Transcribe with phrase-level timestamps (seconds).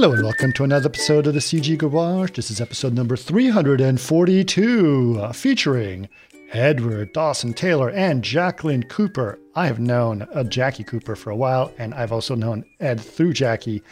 [0.00, 2.30] Hello and welcome to another episode of the CG Garage.
[2.30, 6.08] This is episode number 342, uh, featuring
[6.52, 9.40] Edward Dawson Taylor and Jacqueline Cooper.
[9.56, 13.32] I have known uh, Jackie Cooper for a while, and I've also known Ed through
[13.32, 13.82] Jackie,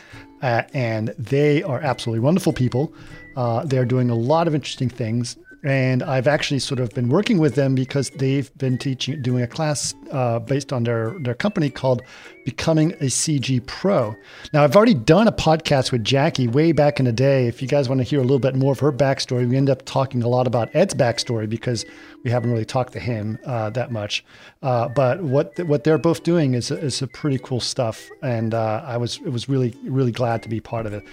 [0.42, 2.94] uh, and they are absolutely wonderful people.
[3.34, 7.38] Uh, they're doing a lot of interesting things and I've actually sort of been working
[7.38, 11.70] with them because they've been teaching, doing a class uh, based on their their company
[11.70, 12.02] called
[12.44, 14.14] Becoming a CG Pro.
[14.52, 17.46] Now, I've already done a podcast with Jackie way back in the day.
[17.46, 19.70] If you guys want to hear a little bit more of her backstory, we end
[19.70, 21.84] up talking a lot about Ed's backstory because
[22.22, 24.24] we haven't really talked to him uh, that much.
[24.62, 28.96] Uh, but what what they're both doing is is pretty cool stuff, and uh, I
[28.96, 31.04] was it was really really glad to be part of it.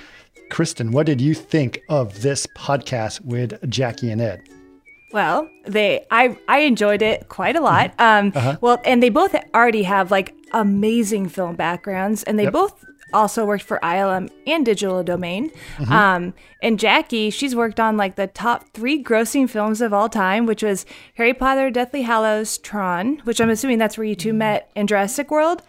[0.54, 4.48] Kristen, what did you think of this podcast with Jackie and Ed?
[5.12, 7.98] Well, they I I enjoyed it quite a lot.
[7.98, 8.28] Mm-hmm.
[8.28, 8.58] Um, uh-huh.
[8.62, 12.54] Well, and they both already have like amazing film backgrounds, and they yep.
[12.54, 15.50] both also worked for ILM and Digital Domain.
[15.78, 15.92] Mm-hmm.
[15.92, 20.46] Um, and Jackie, she's worked on like the top three grossing films of all time,
[20.46, 24.70] which was Harry Potter, Deathly Hallows, Tron, which I'm assuming that's where you two met
[24.76, 25.64] in Jurassic World.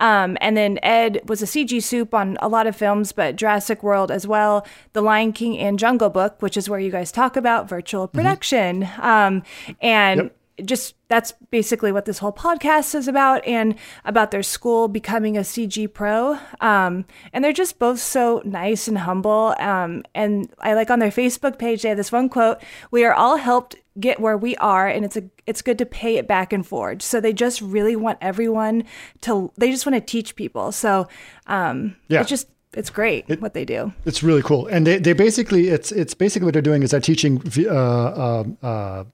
[0.00, 3.82] Um, and then Ed was a CG soup on a lot of films, but Jurassic
[3.82, 7.36] World as well, The Lion King and Jungle Book, which is where you guys talk
[7.36, 8.18] about virtual mm-hmm.
[8.18, 8.82] production.
[8.82, 9.02] Mm-hmm.
[9.02, 9.42] Um,
[9.80, 13.74] and yep just that's basically what this whole podcast is about and
[14.04, 16.38] about their school becoming a CG pro.
[16.60, 19.54] Um, and they're just both so nice and humble.
[19.58, 23.14] Um, and I like on their Facebook page, they have this one quote We are
[23.14, 26.52] all helped get where we are and it's a it's good to pay it back
[26.52, 28.82] and forward so they just really want everyone
[29.20, 31.06] to they just want to teach people so
[31.46, 32.20] um yeah.
[32.20, 35.68] it's just it's great it, what they do it's really cool and they, they basically
[35.68, 39.04] it's it's basically what they're doing is they're teaching uh, uh, uh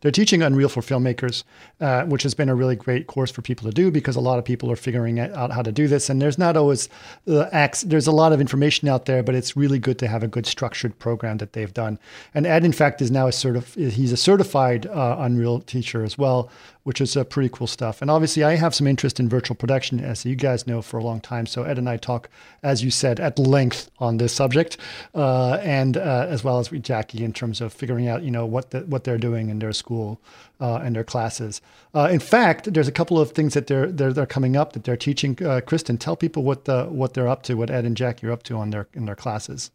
[0.00, 1.44] they're teaching Unreal for filmmakers,
[1.80, 4.38] uh, which has been a really great course for people to do because a lot
[4.38, 6.08] of people are figuring out how to do this.
[6.08, 6.88] And there's not always
[7.24, 10.22] the acts, there's a lot of information out there, but it's really good to have
[10.22, 11.98] a good structured program that they've done.
[12.34, 16.16] And Ed, in fact, is now a certif- he's a certified uh, Unreal teacher as
[16.16, 16.50] well,
[16.82, 18.00] which is uh, pretty cool stuff.
[18.00, 21.04] And obviously, I have some interest in virtual production, as you guys know, for a
[21.04, 21.46] long time.
[21.46, 22.28] So Ed and I talk,
[22.62, 24.76] as you said, at length on this subject,
[25.14, 28.46] uh, and uh, as well as with Jackie in terms of figuring out, you know,
[28.46, 30.20] what the, what they're doing in their school
[30.60, 31.60] uh, and their classes.
[31.94, 34.84] Uh, in fact, there's a couple of things that they're they're, they're coming up that
[34.84, 35.36] they're teaching.
[35.44, 38.32] Uh, Kristen, tell people what the what they're up to, what Ed and Jackie are
[38.32, 39.70] up to on their in their classes.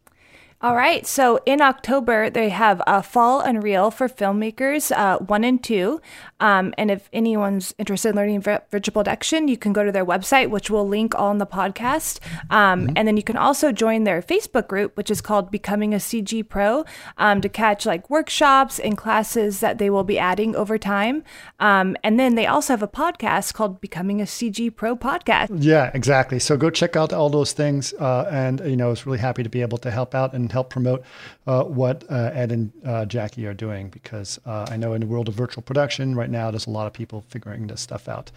[0.62, 1.06] All right.
[1.06, 6.00] So in October, they have a Fall Unreal for filmmakers, uh, one and two.
[6.40, 10.48] Um, and if anyone's interested in learning virtual production, you can go to their website,
[10.48, 12.20] which we'll link on the podcast.
[12.50, 12.92] Um, mm-hmm.
[12.96, 16.48] And then you can also join their Facebook group, which is called Becoming a CG
[16.48, 16.84] Pro,
[17.18, 21.22] um, to catch like workshops and classes that they will be adding over time.
[21.60, 25.50] Um, and then they also have a podcast called Becoming a CG Pro Podcast.
[25.62, 26.38] Yeah, exactly.
[26.38, 27.92] So go check out all those things.
[27.94, 30.45] Uh, and, you know, I was really happy to be able to help out and
[30.46, 31.02] and help promote
[31.48, 35.06] uh, what uh, Ed and uh, Jackie are doing because uh, I know in the
[35.06, 38.30] world of virtual production right now, there's a lot of people figuring this stuff out.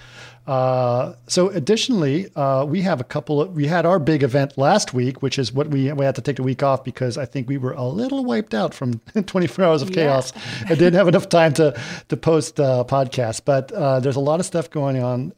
[0.47, 4.91] Uh, so, additionally, uh, we have a couple of, we had our big event last
[4.91, 7.47] week, which is what we, we had to take a week off because I think
[7.47, 10.33] we were a little wiped out from 24 hours of chaos.
[10.35, 10.65] Yeah.
[10.69, 13.67] I didn't have enough time to, to post podcasts, but
[14.01, 15.33] there's a lot of stuff going on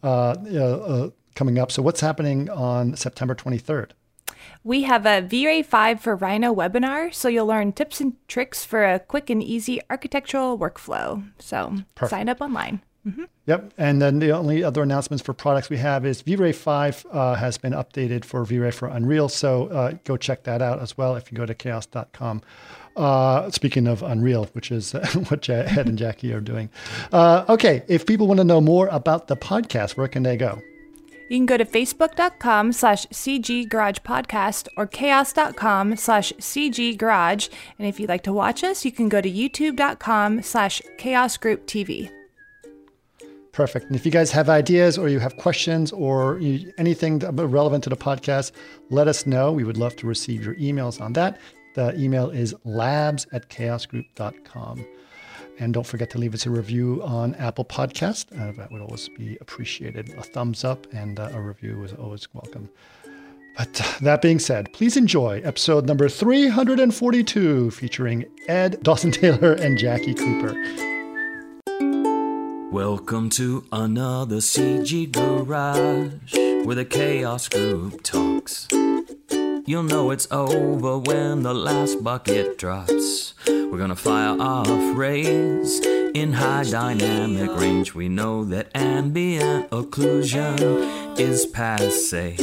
[1.36, 1.72] coming up.
[1.72, 3.92] So, what's happening on September 23rd?
[4.64, 8.84] We have a V-Ray 5 for Rhino webinar, so you'll learn tips and tricks for
[8.84, 11.28] a quick and easy architectural workflow.
[11.40, 12.12] So Perfect.
[12.12, 12.82] sign up online.
[13.08, 13.24] Mm-hmm.
[13.48, 13.74] Yep.
[13.80, 17.58] And then the only other announcements for products we have is V-Ray 5 uh, has
[17.58, 19.28] been updated for V-Ray for Unreal.
[19.30, 22.44] So uh, go check that out as well if you go to chaos.com.
[22.96, 24.92] Uh, speaking of Unreal, which is
[25.30, 26.70] what Ed and Jackie are doing.
[27.12, 27.82] Uh, okay.
[27.88, 30.62] If people want to know more about the podcast, where can they go?
[31.32, 37.50] You can go to facebook.com slash cggaragepodcast or chaos.com slash cggarage.
[37.80, 42.12] And if you'd like to watch us, you can go to youtube.com slash chaosgrouptv.
[43.54, 43.86] Perfect.
[43.86, 47.90] And if you guys have ideas or you have questions or you, anything relevant to
[47.90, 48.52] the podcast,
[48.90, 49.54] let us know.
[49.54, 51.40] We would love to receive your emails on that.
[51.76, 54.86] The email is labs at chaosgroup.com.
[55.62, 58.26] And don't forget to leave us a review on Apple Podcast.
[58.36, 60.10] Uh, that would always be appreciated.
[60.18, 62.68] A thumbs up and uh, a review is always welcome.
[63.56, 63.72] But
[64.02, 70.56] that being said, please enjoy episode number 342 featuring Ed Dawson Taylor and Jackie Cooper.
[72.72, 78.68] Welcome to another CG Garage where the Chaos Group talks.
[78.72, 83.36] You'll know it's over when the last bucket drops.
[83.72, 85.80] We're gonna fire off rays
[86.14, 87.96] in high dynamic range.
[87.96, 92.36] We know that ambient occlusion is passe.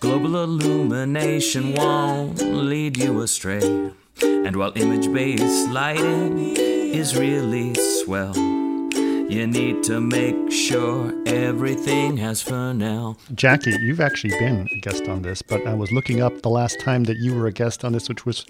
[0.00, 3.92] Global illumination won't lead you astray.
[4.22, 12.42] And while image based lighting is really swell, you need to make sure everything has
[12.42, 13.16] Fresnel.
[13.34, 16.78] Jackie, you've actually been a guest on this, but I was looking up the last
[16.78, 18.44] time that you were a guest on this, which was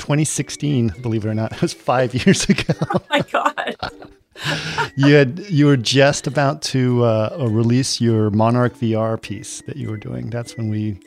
[0.00, 1.52] 2016, believe it or not.
[1.60, 2.74] It was five years ago.
[2.94, 3.76] Oh my God.
[4.96, 9.90] you had you were just about to uh, release your Monarch VR piece that you
[9.90, 10.30] were doing.
[10.30, 10.98] That's when we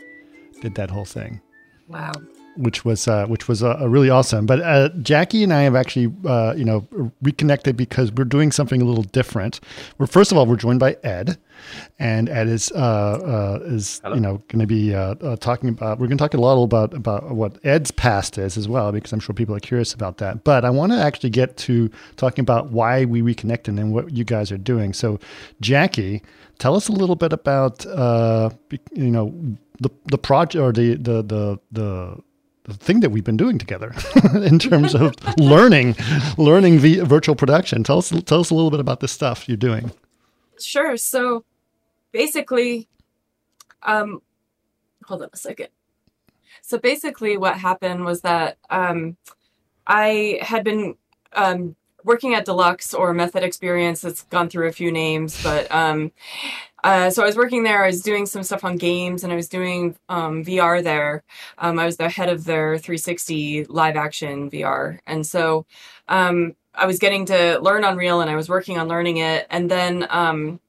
[0.61, 1.41] did that whole thing.
[1.87, 2.11] Wow
[2.57, 4.45] which was uh, which was uh, really awesome.
[4.45, 6.87] But uh, Jackie and I have actually uh, you know
[7.21, 9.59] reconnected because we're doing something a little different.
[9.97, 11.37] We're first of all we're joined by Ed,
[11.99, 14.15] and Ed is uh, uh, is Hello.
[14.15, 14.91] you know going to be
[15.37, 18.67] talking about we're going to talk a lot about about what Ed's past is as
[18.67, 20.43] well because I'm sure people are curious about that.
[20.43, 24.23] But I want to actually get to talking about why we reconnected and what you
[24.23, 24.93] guys are doing.
[24.93, 25.19] So
[25.61, 26.21] Jackie,
[26.59, 31.59] tell us a little bit about you know the the project or the the the
[31.71, 32.17] the
[32.63, 33.93] the thing that we've been doing together
[34.35, 35.95] in terms of learning
[36.37, 37.83] learning the virtual production.
[37.83, 39.91] Tell us tell us a little bit about this stuff you're doing.
[40.59, 40.95] Sure.
[40.97, 41.43] So
[42.11, 42.87] basically,
[43.81, 44.21] um,
[45.05, 45.67] hold on a second.
[46.61, 49.17] So basically, what happened was that um,
[49.85, 50.95] I had been
[51.33, 54.03] um, working at Deluxe or Method Experience.
[54.03, 56.11] It's gone through a few names, but um,
[56.83, 57.83] uh, so I was working there.
[57.83, 61.23] I was doing some stuff on games, and I was doing um, VR there.
[61.57, 65.65] Um, I was the head of their 360 live action VR, and so
[66.07, 69.47] um, I was getting to learn Unreal, and I was working on learning it.
[69.49, 70.59] And then, um,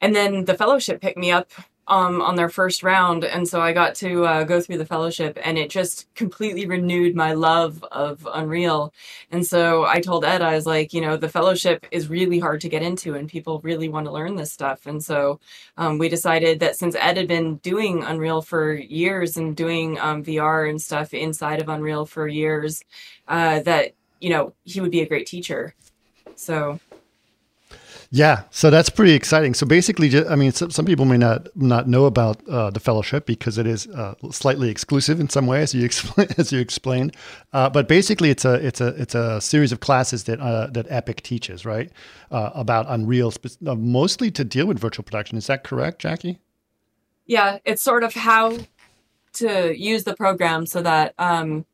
[0.00, 1.50] and then the fellowship picked me up
[1.88, 5.38] um, on their first round, and so I got to uh, go through the fellowship,
[5.42, 8.92] and it just completely renewed my love of Unreal.
[9.30, 12.60] And so I told Ed, I was like, you know, the fellowship is really hard
[12.60, 14.86] to get into, and people really want to learn this stuff.
[14.86, 15.40] And so
[15.78, 20.22] um, we decided that since Ed had been doing Unreal for years and doing um,
[20.22, 22.84] VR and stuff inside of Unreal for years,
[23.28, 25.74] uh, that you know he would be a great teacher.
[26.34, 26.80] So
[28.10, 29.52] yeah, so that's pretty exciting.
[29.52, 32.80] So basically, just I mean, some, some people may not not know about uh, the
[32.80, 36.58] fellowship because it is uh, slightly exclusive in some way, as you explain, as you
[36.58, 37.14] explained.
[37.52, 40.86] Uh, but basically, it's a it's a it's a series of classes that uh, that
[40.88, 41.92] Epic teaches, right,
[42.30, 43.30] uh, about Unreal,
[43.66, 45.36] uh, mostly to deal with virtual production.
[45.36, 46.38] Is that correct, Jackie?
[47.26, 48.56] Yeah, it's sort of how
[49.34, 51.66] to use the program so that um,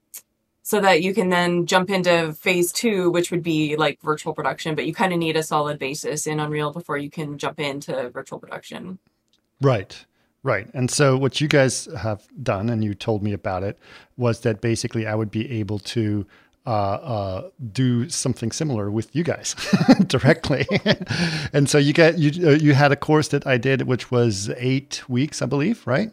[0.64, 4.75] so that you can then jump into phase two, which would be like virtual production,
[4.75, 8.08] but you kind of need a solid basis in Unreal before you can jump into
[8.08, 8.99] virtual production.
[9.61, 10.06] Right.
[10.43, 10.66] Right.
[10.72, 13.78] And so what you guys have done, and you told me about it,
[14.16, 16.26] was that basically I would be able to
[16.67, 19.55] uh, uh, do something similar with you guys
[20.06, 20.67] directly.
[21.52, 24.49] and so you get you uh, you had a course that I did, which was
[24.56, 26.10] eight weeks, I believe, right?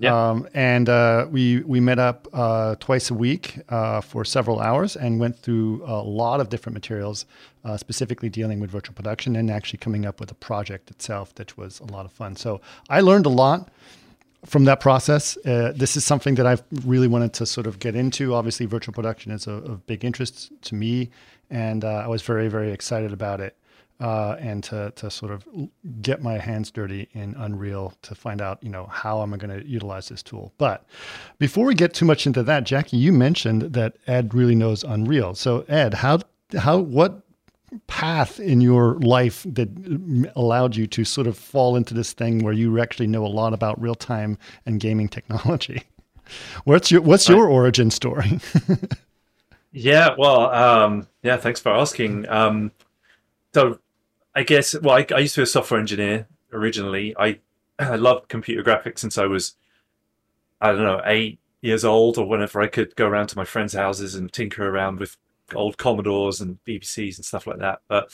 [0.00, 0.30] Yeah.
[0.30, 4.96] Um, and uh, we we met up uh, twice a week uh, for several hours
[4.96, 7.26] and went through a lot of different materials,
[7.66, 11.54] uh, specifically dealing with virtual production and actually coming up with a project itself that
[11.58, 12.34] was a lot of fun.
[12.34, 13.68] So I learned a lot
[14.46, 15.36] from that process.
[15.44, 18.34] Uh, this is something that I've really wanted to sort of get into.
[18.34, 21.10] Obviously, virtual production is of big interest to me,
[21.50, 23.54] and uh, I was very very excited about it
[24.00, 25.46] uh, and to, to sort of
[26.00, 29.60] get my hands dirty in Unreal to find out, you know, how am I going
[29.60, 30.52] to utilize this tool.
[30.56, 30.86] But
[31.38, 35.34] before we get too much into that, Jackie, you mentioned that Ed really knows Unreal.
[35.34, 36.20] So Ed, how
[36.56, 37.22] how what
[37.86, 39.68] path in your life that
[40.34, 43.52] allowed you to sort of fall into this thing where you actually know a lot
[43.52, 45.82] about real time and gaming technology?
[46.64, 48.38] What's your what's your origin story?
[49.72, 52.28] yeah, well, um, yeah, thanks for asking.
[52.28, 52.70] Um,
[53.52, 53.80] so
[54.34, 54.78] I guess.
[54.80, 57.14] Well, I, I, used to be a software engineer originally.
[57.18, 57.40] I
[57.78, 59.56] I loved computer graphics since I was,
[60.60, 63.74] I don't know, eight years old, or whenever I could go around to my friends'
[63.74, 65.16] houses and tinker around with
[65.54, 67.80] old Commodores and BBCs and stuff like that.
[67.88, 68.12] But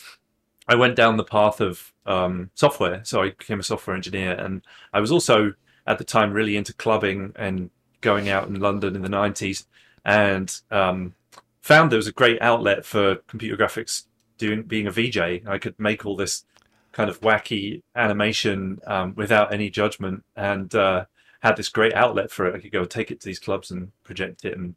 [0.68, 4.62] I went down the path of um, software, so I became a software engineer, and
[4.92, 5.54] I was also
[5.86, 7.70] at the time really into clubbing and
[8.00, 9.66] going out in London in the '90s,
[10.04, 11.14] and um,
[11.60, 14.04] found there was a great outlet for computer graphics
[14.38, 15.18] doing being a VJ.
[15.18, 16.44] I could make all this
[16.92, 21.04] kind of wacky animation um, without any judgment, and uh,
[21.40, 22.54] had this great outlet for it.
[22.54, 24.74] I could go take it to these clubs and project it, and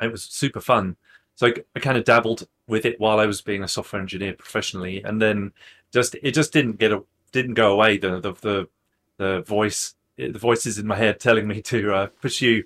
[0.00, 0.96] it was super fun.
[1.36, 4.34] So I, I kind of dabbled with it while I was being a software engineer
[4.34, 5.52] professionally, and then
[5.92, 7.98] just it just didn't get a didn't go away.
[7.98, 8.68] The the the,
[9.16, 12.64] the voice the voices in my head telling me to uh, pursue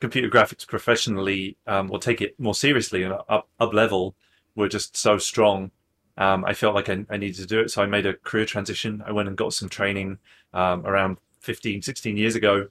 [0.00, 4.14] computer graphics professionally um, or take it more seriously and up up level
[4.54, 5.70] were just so strong.
[6.16, 7.70] Um, I felt like I, I, needed to do it.
[7.70, 9.02] So I made a career transition.
[9.06, 10.18] I went and got some training
[10.52, 12.68] um, around 15, 16 years ago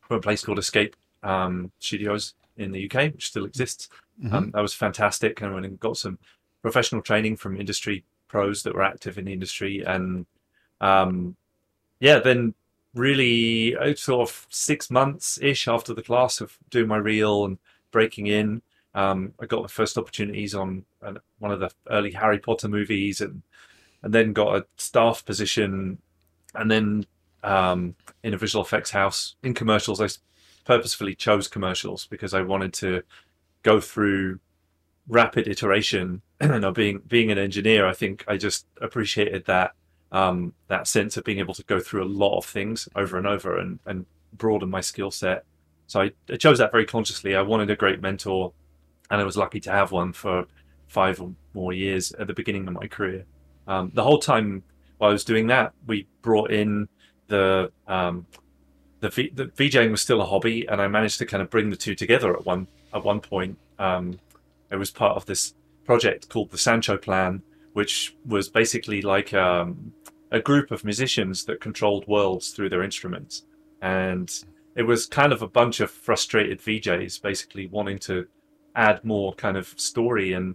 [0.00, 3.88] from a place called Escape um, Studios in the UK, which still exists.
[4.22, 4.34] Mm-hmm.
[4.34, 6.18] Um, that was fantastic, and we got some
[6.62, 10.26] professional training from industry pros that were active in the industry, and
[10.80, 11.36] um,
[12.00, 12.54] yeah, then
[12.94, 17.58] really uh, sort of six months ish after the class of doing my reel and
[17.90, 18.62] breaking in,
[18.94, 20.84] um, I got the first opportunities on
[21.38, 23.42] one of the early Harry Potter movies, and
[24.02, 25.98] and then got a staff position,
[26.54, 27.06] and then
[27.42, 30.00] um, in a visual effects house in commercials.
[30.00, 30.08] I
[30.64, 33.02] purposefully chose commercials because I wanted to
[33.62, 34.38] go through
[35.08, 36.22] rapid iteration.
[36.40, 39.72] you know, being being an engineer, I think I just appreciated that
[40.12, 43.26] um, that sense of being able to go through a lot of things over and
[43.26, 45.44] over and, and broaden my skill set.
[45.86, 47.34] So I, I chose that very consciously.
[47.34, 48.52] I wanted a great mentor,
[49.10, 50.46] and I was lucky to have one for
[50.86, 53.24] five or more years at the beginning of my career.
[53.66, 54.62] Um, the whole time
[54.98, 56.88] while I was doing that, we brought in
[57.28, 58.26] the um,
[59.00, 61.70] the, v, the VJing was still a hobby, and I managed to kind of bring
[61.70, 63.58] the two together at one at one point.
[63.78, 64.18] Um,
[64.70, 67.42] it was part of this project called the Sancho Plan,
[67.74, 69.92] which was basically like um,
[70.32, 73.44] a group of musicians that controlled worlds through their instruments,
[73.82, 78.26] and it was kind of a bunch of frustrated VJs basically wanting to
[78.78, 80.54] add more kind of story and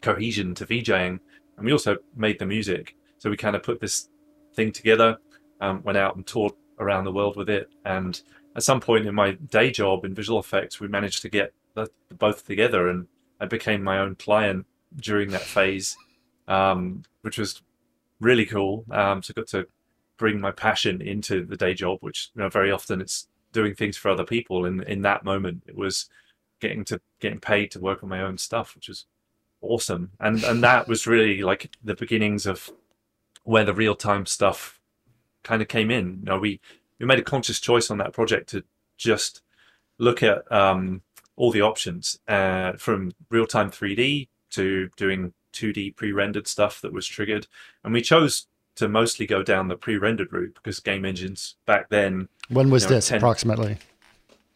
[0.00, 1.18] cohesion to VJing,
[1.56, 2.96] and we also made the music.
[3.18, 4.08] So we kind of put this
[4.54, 5.18] thing together,
[5.60, 7.68] um, went out and toured around the world with it.
[7.84, 8.18] And
[8.56, 11.88] at some point in my day job in visual effects, we managed to get the,
[12.16, 13.08] both together, and
[13.40, 14.64] I became my own client
[14.96, 15.96] during that phase,
[16.46, 17.62] um, which was
[18.20, 18.84] really cool.
[18.92, 19.66] Um, so I got to
[20.18, 23.96] bring my passion into the day job, which you know very often it's doing things
[23.96, 24.66] for other people.
[24.66, 26.08] And in that moment, it was
[26.60, 29.06] getting to getting paid to work on my own stuff, which was
[29.60, 30.12] awesome.
[30.20, 32.70] And and that was really like the beginnings of
[33.44, 34.80] where the real time stuff
[35.42, 36.20] kind of came in.
[36.20, 36.60] You know, we
[36.98, 38.64] we made a conscious choice on that project to
[38.96, 39.42] just
[39.98, 41.02] look at um,
[41.36, 46.92] all the options uh, from real time 3D to doing 2D pre rendered stuff that
[46.92, 47.46] was triggered,
[47.82, 51.88] and we chose to mostly go down the pre rendered route because game engines back
[51.88, 52.28] then.
[52.48, 53.78] When was you know, this 10, approximately?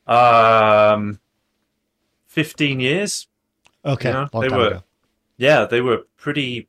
[0.07, 1.21] Um,
[2.35, 3.29] fifteen years.
[3.85, 4.67] Okay, you know, they were.
[4.67, 4.83] Ago.
[5.37, 6.69] Yeah, they were pretty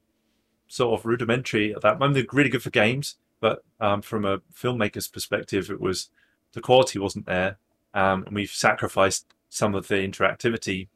[0.68, 2.16] sort of rudimentary at that moment.
[2.16, 6.10] They're really good for games, but um, from a filmmaker's perspective, it was
[6.54, 7.58] the quality wasn't there,
[7.94, 10.88] um, and we've sacrificed some of the interactivity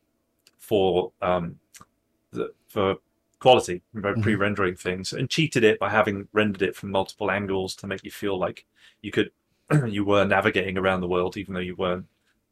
[0.57, 1.59] for um,
[2.31, 2.97] the, for
[3.39, 4.21] quality, mm-hmm.
[4.21, 8.11] pre-rendering things, and cheated it by having rendered it from multiple angles to make you
[8.11, 8.65] feel like
[9.01, 9.31] you could
[9.87, 12.05] you were navigating around the world, even though you weren't.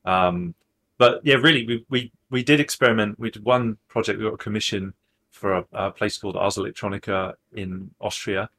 [0.06, 0.56] Um,
[0.98, 3.20] but yeah, really, we, we we did experiment.
[3.20, 4.20] We did one project.
[4.20, 4.94] We got a commission
[5.32, 8.50] for a, a place called Ars Electronica in Austria,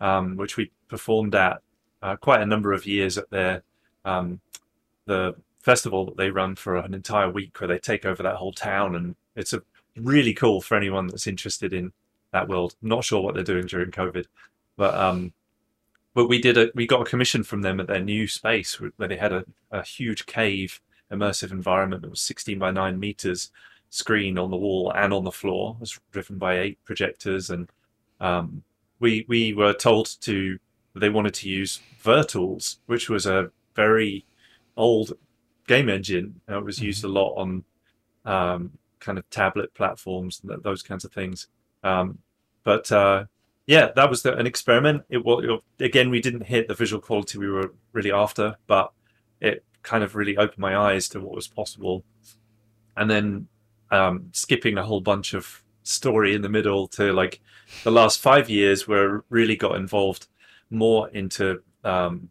[0.00, 1.62] um, which we performed at
[2.02, 3.62] uh, quite a number of years at their
[4.04, 4.40] um,
[5.06, 8.52] the festival that they run for an entire week, where they take over that whole
[8.52, 9.62] town, and it's a
[9.96, 11.92] really cool for anyone that's interested in
[12.32, 12.76] that world.
[12.82, 14.26] Not sure what they're doing during COVID,
[14.76, 15.32] but um,
[16.14, 19.08] but we did a we got a commission from them at their new space where
[19.08, 20.80] they had a, a huge cave
[21.12, 23.50] immersive environment that was 16 by 9 meters
[23.90, 25.74] screen on the wall and on the floor.
[25.76, 27.70] It was driven by eight projectors, and
[28.20, 28.62] um,
[28.98, 30.58] we we were told to
[30.94, 34.24] they wanted to use Virtools, which was a very
[34.76, 35.12] old
[35.66, 36.40] game engine.
[36.48, 37.64] it was used a lot on
[38.24, 41.48] um, kind of tablet platforms and those kinds of things.
[41.82, 42.18] Um,
[42.64, 43.24] but uh,
[43.66, 45.02] yeah, that was the, an experiment.
[45.08, 48.92] It, well, again, we didn't hit the visual quality we were really after, but
[49.40, 52.04] it kind of really opened my eyes to what was possible.
[52.96, 53.48] And then
[53.90, 57.40] um, skipping a whole bunch of story in the middle to like
[57.84, 60.26] the last five years where I really got involved
[60.68, 62.28] more into um,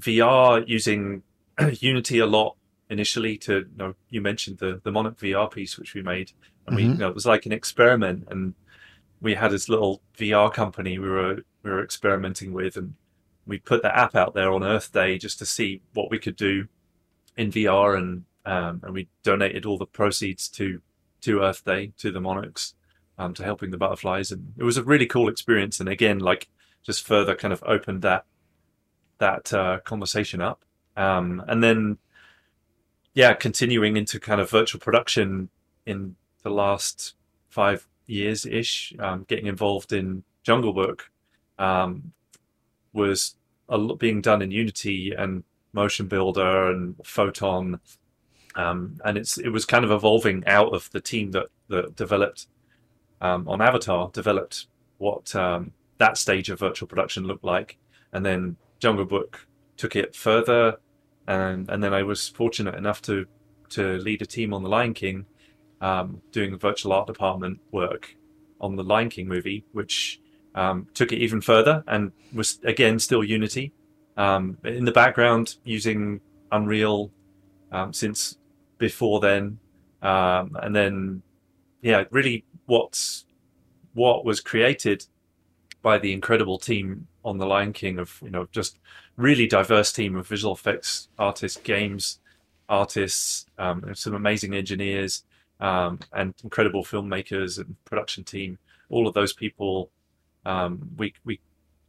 [0.00, 1.22] VR using
[1.78, 2.56] Unity a lot
[2.90, 6.32] initially to you, know, you mentioned the the Monarch VR piece which we made
[6.66, 6.88] and mm-hmm.
[6.88, 8.54] we you know, it was like an experiment and
[9.20, 12.94] we had this little VR company we were we were experimenting with and
[13.46, 16.36] we put the app out there on Earth Day just to see what we could
[16.36, 16.66] do
[17.36, 20.80] in VR and um, and we donated all the proceeds to
[21.22, 22.74] to Earth Day to the Monarchs
[23.18, 24.30] um, to helping the butterflies.
[24.30, 25.80] And it was a really cool experience.
[25.80, 26.48] And again like
[26.82, 28.24] just further kind of opened that
[29.18, 30.64] that uh, conversation up.
[30.96, 31.98] Um, and then
[33.14, 35.48] yeah, continuing into kind of virtual production
[35.86, 37.14] in the last
[37.48, 41.10] five years ish, um, getting involved in Jungle Book
[41.58, 42.12] um,
[42.92, 43.34] was
[43.68, 45.42] a lot being done in Unity and
[45.76, 47.78] Motion Builder and Photon,
[48.56, 52.48] um, and it's it was kind of evolving out of the team that that developed
[53.20, 54.66] um, on Avatar, developed
[54.98, 57.78] what um, that stage of virtual production looked like,
[58.12, 60.78] and then Jungle Book took it further
[61.26, 63.26] and and then I was fortunate enough to
[63.70, 65.26] to lead a team on The Lion King,
[65.80, 68.16] um, doing virtual art department work
[68.60, 70.20] on the Lion King movie, which
[70.54, 73.72] um, took it even further and was again still Unity.
[74.16, 76.20] Um, in the background using
[76.50, 77.10] Unreal
[77.72, 78.38] um, since
[78.78, 79.58] before then,
[80.02, 81.22] um, and then
[81.82, 83.26] yeah, really what's
[83.94, 85.04] what was created
[85.82, 88.78] by the incredible team on the Lion King of you know just
[89.16, 92.20] really diverse team of visual effects artists, games
[92.68, 95.24] artists, um, some amazing engineers,
[95.60, 98.58] um, and incredible filmmakers and production team.
[98.88, 99.90] All of those people,
[100.44, 101.40] um, we we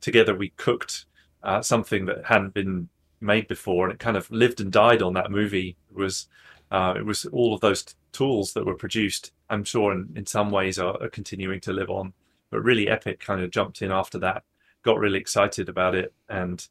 [0.01, 1.05] together we cooked
[1.47, 2.89] uh, something that hadn't been
[3.21, 5.77] made before, and it kind of lived and died on that movie.
[5.89, 6.27] It was
[6.69, 9.31] uh, it was all of those t- tools that were produced.
[9.49, 12.13] I'm sure in, in some ways are, are continuing to live on,
[12.51, 14.43] but really Epic kind of jumped in after that,
[14.83, 16.67] got really excited about it, and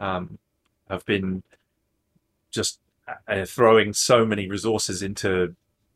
[0.00, 0.38] um,
[0.90, 1.44] have been
[2.50, 2.80] just
[3.28, 5.54] uh, throwing so many resources into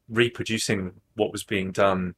[0.09, 2.15] reproducing what was being done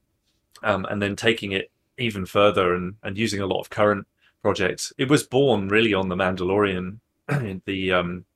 [0.62, 4.06] um, and then taking it even further and, and using a lot of current
[4.44, 4.92] projects.
[4.98, 7.00] It was born really on the Mandalorian,
[7.64, 8.26] the um,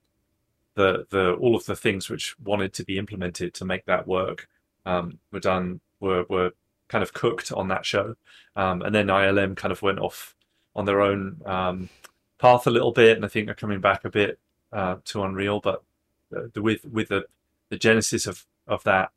[0.74, 4.48] the the all of the things which wanted to be implemented to make that work
[4.86, 6.52] um, were done were were
[6.88, 8.16] kind of cooked on that show,
[8.56, 10.34] um, and then ILM kind of went off
[10.74, 11.90] on their own um,
[12.38, 14.38] path a little bit, and I think they're coming back a bit
[14.72, 15.82] uh, to Unreal, but
[16.30, 17.26] the, with with the
[17.68, 19.10] the genesis of of that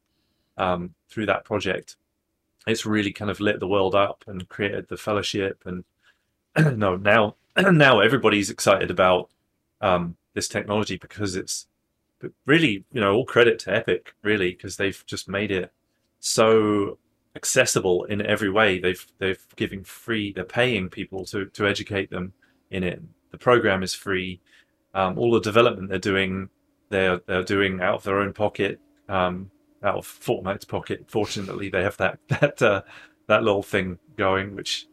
[0.58, 1.96] um, through that project,
[2.68, 5.64] it's really kind of lit the world up and created the fellowship.
[5.66, 5.86] And
[6.76, 9.30] no, now now everybody's excited about
[9.82, 11.68] um, this technology because it's
[12.46, 15.72] really you know all credit to Epic really because they've just made it
[16.20, 16.98] so
[17.36, 18.80] accessible in every way.
[18.80, 20.32] They've they've giving free.
[20.34, 22.34] They're paying people to to educate them
[22.70, 23.02] in it.
[23.32, 24.42] The program is free.
[24.94, 26.50] Um, all the development they're doing
[26.90, 28.80] they're they're doing out of their own pocket,
[29.10, 29.50] um,
[29.84, 31.06] out of Fortnite's pocket.
[31.08, 32.82] Fortunately, they have that that uh,
[33.28, 34.88] that little thing going, which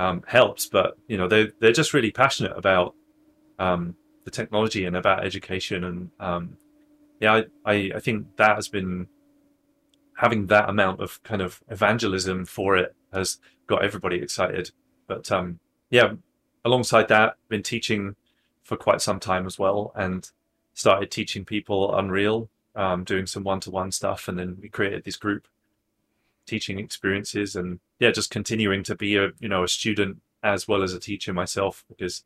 [0.00, 0.66] um, helps.
[0.66, 2.94] But you know, they they're just really passionate about
[3.58, 6.56] um, the technology and about education, and um,
[7.20, 9.08] yeah, I, I I think that has been
[10.16, 14.70] having that amount of kind of evangelism for it has got everybody excited.
[15.06, 15.60] But um,
[15.90, 16.12] yeah,
[16.64, 18.16] alongside that, been teaching
[18.62, 20.30] for quite some time as well, and
[20.72, 25.46] started teaching people Unreal, um, doing some one-to-one stuff, and then we created this group
[26.50, 30.82] teaching experiences, and yeah, just continuing to be a you know a student as well
[30.82, 32.24] as a teacher myself, because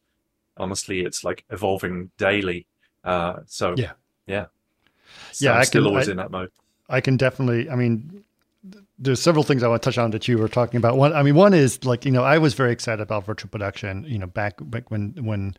[0.56, 2.66] honestly, it's like evolving daily.
[3.04, 3.92] Uh, so yeah,
[4.26, 4.46] yeah,
[5.32, 6.50] so yeah, I'm I still can, always I, in that mode.
[6.88, 7.68] I can definitely.
[7.68, 8.24] I mean,
[8.98, 10.96] there's several things I want to touch on that you were talking about.
[10.96, 14.04] One, I mean, one is like you know I was very excited about virtual production.
[14.08, 15.54] You know, back back when when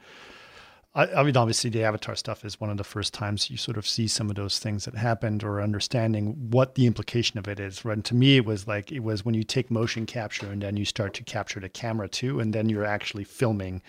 [0.95, 3.77] I, I, mean, obviously, the Avatar stuff is one of the first times you sort
[3.77, 7.59] of see some of those things that happened or understanding what the implication of it
[7.59, 7.83] is.
[7.83, 7.93] Right?
[7.93, 10.77] And to me, it was like it was when you take motion capture and then
[10.77, 13.81] you start to capture the camera too, and then you're actually filming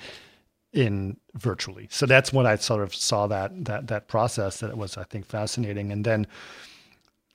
[0.73, 1.87] in virtually.
[1.91, 5.27] So that's when I sort of saw that that that process that was, I think,
[5.27, 5.93] fascinating.
[5.93, 6.27] And then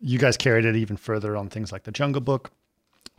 [0.01, 2.51] you guys carried it even further on things like the Jungle Book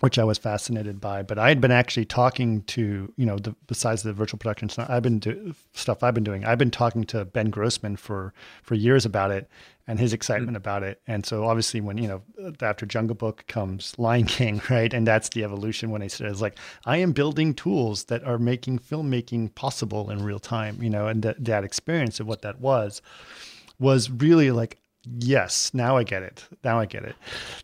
[0.03, 1.23] which I was fascinated by.
[1.23, 4.91] But I had been actually talking to, you know, the, besides the virtual production stuff
[4.91, 8.35] I've been do, stuff I've been doing, I've been talking to Ben Grossman for
[8.65, 9.49] for years about it
[9.87, 10.57] and his excitement mm-hmm.
[10.57, 11.01] about it.
[11.07, 12.23] And so obviously when, you know,
[12.61, 14.93] after Jungle Book comes Lion King, right?
[14.93, 18.81] And that's the evolution when he says like, I am building tools that are making
[18.81, 23.03] filmmaking possible in real time, you know, and that that experience of what that was
[23.79, 24.79] was really like
[25.19, 27.17] yes now i get it now i get it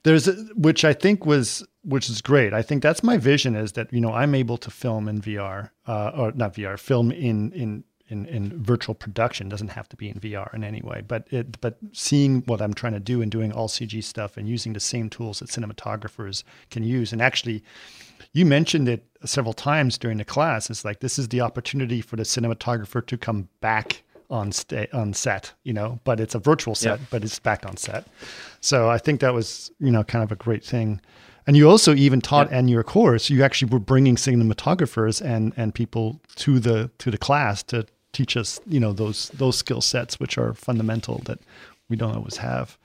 [0.02, 3.72] there's a, which i think was which is great i think that's my vision is
[3.72, 7.52] that you know i'm able to film in vr uh, or not vr film in
[7.52, 11.26] in in, in virtual production doesn't have to be in VR in any way, but
[11.30, 14.72] it, but seeing what I'm trying to do and doing all CG stuff and using
[14.72, 17.62] the same tools that cinematographers can use, and actually,
[18.32, 20.70] you mentioned it several times during the class.
[20.70, 25.12] It's like this is the opportunity for the cinematographer to come back on sta- on
[25.12, 27.06] set, you know, but it's a virtual set, yeah.
[27.10, 28.06] but it's back on set.
[28.60, 31.00] So I think that was, you know, kind of a great thing.
[31.48, 32.58] And you also even taught yeah.
[32.58, 37.16] in your course, you actually were bringing cinematographers and and people to the to the
[37.16, 41.38] class to teach us, you know, those those skill sets which are fundamental that
[41.88, 42.76] we don't always have.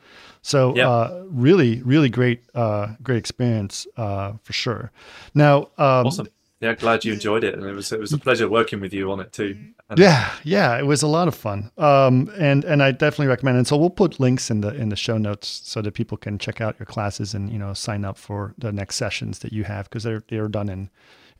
[0.43, 0.89] So yeah.
[0.89, 4.91] uh, really, really great, uh, great experience uh, for sure.
[5.33, 6.27] Now, um, awesome.
[6.63, 9.11] Yeah, glad you enjoyed it, and it was it was a pleasure working with you
[9.11, 9.57] on it too.
[9.89, 11.69] And yeah, yeah, it was a lot of fun.
[11.77, 13.57] Um, and and I definitely recommend.
[13.57, 13.59] It.
[13.59, 16.39] And so we'll put links in the in the show notes so that people can
[16.39, 19.65] check out your classes and you know sign up for the next sessions that you
[19.65, 20.89] have because they're they're done in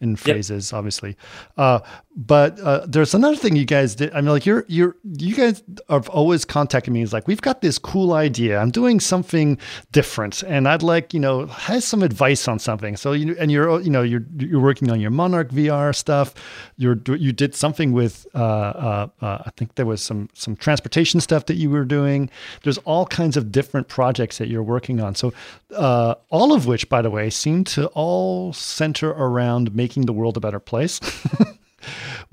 [0.03, 0.77] in phrases, yep.
[0.77, 1.17] obviously.
[1.57, 1.79] Uh,
[2.15, 4.13] but uh, there's another thing you guys did.
[4.13, 7.01] I mean, like you're you're you guys have always contacted me.
[7.01, 8.59] It's like we've got this cool idea.
[8.59, 9.57] I'm doing something
[9.91, 12.97] different, and I'd like you know has some advice on something.
[12.97, 16.35] So you and you're you know you're you're working on your Monarch VR stuff.
[16.77, 21.19] You're you did something with uh, uh, uh, I think there was some some transportation
[21.19, 22.29] stuff that you were doing.
[22.61, 25.15] There's all kinds of different projects that you're working on.
[25.15, 25.33] So
[25.75, 30.35] uh, all of which, by the way, seem to all center around making the world
[30.35, 30.99] a better place.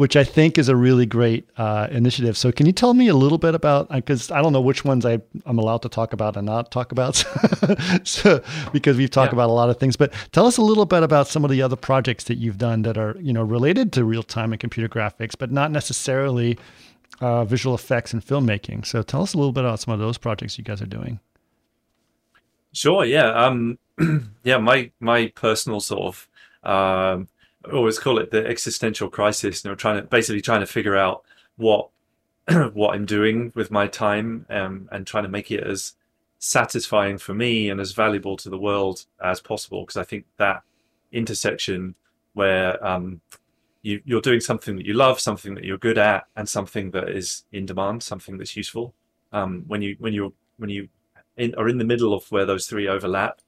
[0.01, 2.35] which I think is a really great uh, initiative.
[2.35, 3.91] So, can you tell me a little bit about?
[3.91, 6.91] Because I don't know which ones I, I'm allowed to talk about and not talk
[6.91, 7.17] about,
[8.05, 8.43] so,
[8.73, 9.37] because we've talked yeah.
[9.37, 9.97] about a lot of things.
[9.97, 12.81] But tell us a little bit about some of the other projects that you've done
[12.83, 16.59] that are you know related to real time and computer graphics, but not necessarily
[17.21, 18.87] uh, visual effects and filmmaking.
[18.87, 21.21] So, tell us a little bit about some of those projects you guys are doing.
[22.73, 23.05] Sure.
[23.05, 23.33] Yeah.
[23.33, 23.79] Um.
[24.45, 24.57] yeah.
[24.57, 26.29] My my personal sort of
[26.63, 27.29] um
[27.73, 29.65] always call it the existential crisis.
[29.65, 31.23] You know, trying to basically trying to figure out
[31.57, 31.91] what
[32.73, 35.95] what I'm doing with my time um, and trying to make it as
[36.39, 39.83] satisfying for me and as valuable to the world as possible.
[39.83, 40.63] Because I think that
[41.13, 41.95] intersection
[42.35, 43.21] where um,
[43.83, 47.09] you, you're doing something that you love, something that you're good at, and something that
[47.11, 48.95] is in demand, something that's useful.
[49.33, 50.89] Um, when you when you when you
[51.37, 53.41] in, are in the middle of where those three overlap,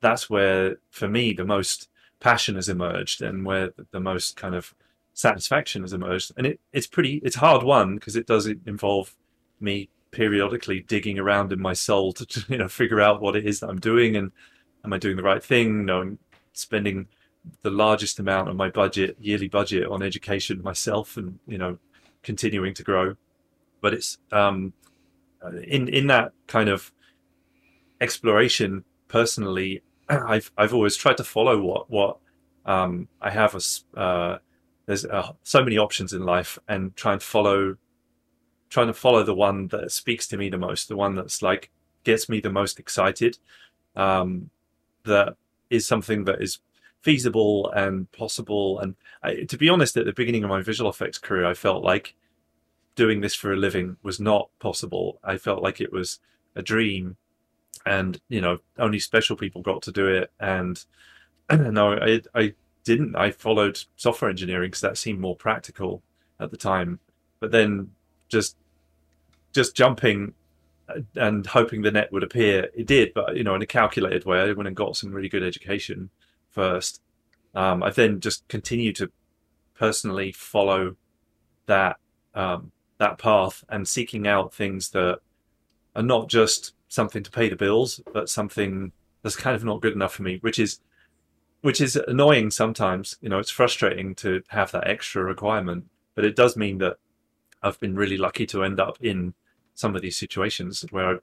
[0.00, 1.88] that's where for me the most
[2.20, 4.74] passion has emerged and where the most kind of
[5.14, 6.32] satisfaction has emerged.
[6.36, 9.14] And it, it's pretty, it's hard one because it does involve
[9.60, 13.60] me periodically digging around in my soul to, you know, figure out what it is
[13.60, 14.32] that I'm doing and
[14.84, 15.84] am I doing the right thing?
[15.84, 16.18] Knowing
[16.52, 17.08] spending
[17.62, 21.78] the largest amount of my budget, yearly budget on education myself and, you know,
[22.22, 23.16] continuing to grow.
[23.80, 24.72] But it's, um,
[25.64, 26.90] in, in that kind of
[28.00, 32.18] exploration personally, I've I've always tried to follow what what
[32.64, 34.38] um, I have as uh,
[34.86, 37.76] there's uh, so many options in life, and try and follow
[38.68, 41.70] trying to follow the one that speaks to me the most, the one that's like
[42.04, 43.38] gets me the most excited.
[43.94, 44.50] Um,
[45.04, 45.36] that
[45.70, 46.58] is something that is
[47.02, 48.80] feasible and possible.
[48.80, 51.84] And I, to be honest, at the beginning of my visual effects career, I felt
[51.84, 52.14] like
[52.96, 55.20] doing this for a living was not possible.
[55.22, 56.18] I felt like it was
[56.56, 57.16] a dream
[57.86, 60.30] and you know only special people got to do it.
[60.38, 60.84] And
[61.50, 63.16] no I, I didn't.
[63.16, 66.02] I followed software engineering because that seemed more practical
[66.38, 66.98] at the time.
[67.40, 67.92] But then
[68.28, 68.56] just
[69.52, 70.34] just jumping
[70.88, 73.14] uh, and hoping the net would appear it did.
[73.14, 76.10] But you know in a calculated way i went and got some really good education
[76.50, 77.00] first.
[77.54, 79.10] Um, i've then just continued to
[79.74, 80.96] personally follow
[81.66, 81.96] that
[82.34, 85.20] um, that path and seeking out things that
[85.94, 89.92] are not just something to pay the bills, but something that's kind of not good
[89.92, 90.80] enough for me, which is
[91.62, 93.16] which is annoying sometimes.
[93.20, 96.98] You know, it's frustrating to have that extra requirement, but it does mean that
[97.62, 99.34] I've been really lucky to end up in
[99.74, 101.18] some of these situations where I,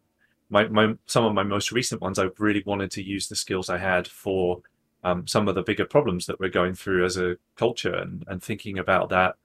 [0.50, 3.70] my, my some of my most recent ones I've really wanted to use the skills
[3.70, 4.62] I had for
[5.04, 8.42] um, some of the bigger problems that we're going through as a culture and, and
[8.42, 9.36] thinking about that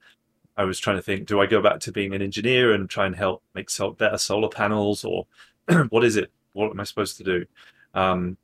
[0.59, 3.07] I was trying to think, do I go back to being an engineer and try
[3.07, 5.29] and help make better solar panels, or
[5.91, 6.31] what is it?
[6.53, 7.47] What am I supposed to do?
[7.95, 8.37] Um,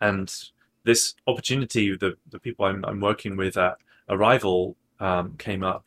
[0.00, 0.32] and
[0.84, 3.76] this opportunity, the the people I'm, I'm working with at
[4.08, 5.84] Arrival um, came up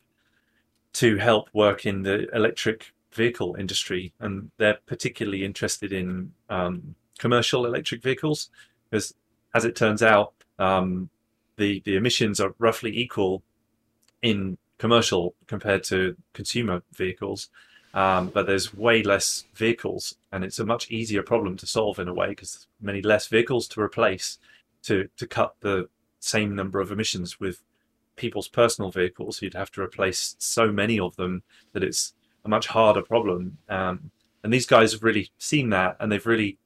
[0.94, 7.66] to help work in the electric vehicle industry, and they're particularly interested in um, commercial
[7.66, 8.50] electric vehicles
[8.90, 9.14] because,
[9.54, 11.10] as it turns out, um,
[11.56, 13.42] the the emissions are roughly equal
[14.22, 17.50] in commercial compared to consumer vehicles.
[17.96, 22.08] Um, but there's way less vehicles, and it's a much easier problem to solve in
[22.08, 24.38] a way because many less vehicles to replace
[24.82, 25.88] to to cut the
[26.20, 27.62] same number of emissions with
[28.16, 29.40] people's personal vehicles.
[29.40, 32.12] You'd have to replace so many of them that it's
[32.44, 33.56] a much harder problem.
[33.70, 34.10] Um,
[34.44, 36.58] and these guys have really seen that, and they've really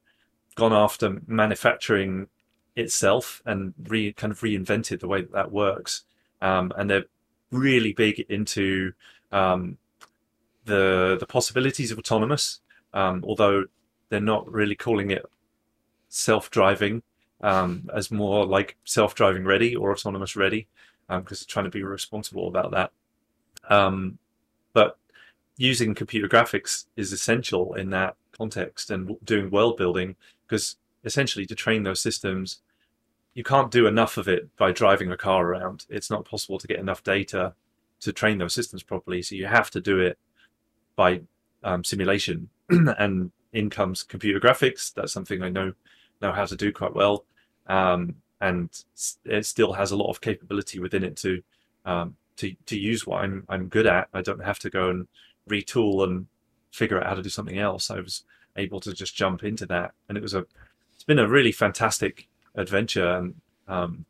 [0.56, 2.26] gone after manufacturing
[2.74, 6.02] itself and re kind of reinvented the way that that works.
[6.42, 7.04] Um, and they're
[7.52, 8.94] really big into
[9.30, 9.78] um,
[10.70, 12.60] the the possibilities of autonomous,
[12.94, 13.64] um, although
[14.08, 15.24] they're not really calling it
[16.08, 17.02] self driving
[17.42, 20.66] um, as more like self driving ready or autonomous ready,
[21.08, 22.90] because um, they're trying to be responsible about that.
[23.68, 24.18] Um,
[24.72, 24.96] but
[25.56, 31.54] using computer graphics is essential in that context and doing world building because essentially to
[31.54, 32.60] train those systems
[33.34, 35.86] you can't do enough of it by driving a car around.
[35.88, 37.54] It's not possible to get enough data
[38.00, 39.22] to train those systems properly.
[39.22, 40.18] So you have to do it
[41.00, 41.22] by
[41.64, 42.50] um, simulation.
[42.68, 44.92] and in comes computer graphics.
[44.92, 45.72] That's something I know
[46.20, 47.24] know how to do quite well.
[47.66, 48.68] Um, and
[49.24, 51.42] it still has a lot of capability within it to
[51.86, 54.08] um, to to use what I'm I'm good at.
[54.12, 55.08] I don't have to go and
[55.48, 56.26] retool and
[56.70, 57.90] figure out how to do something else.
[57.90, 58.24] I was
[58.56, 60.44] able to just jump into that, and it was a
[60.94, 63.10] it's been a really fantastic adventure.
[63.16, 63.34] And
[63.68, 64.04] um,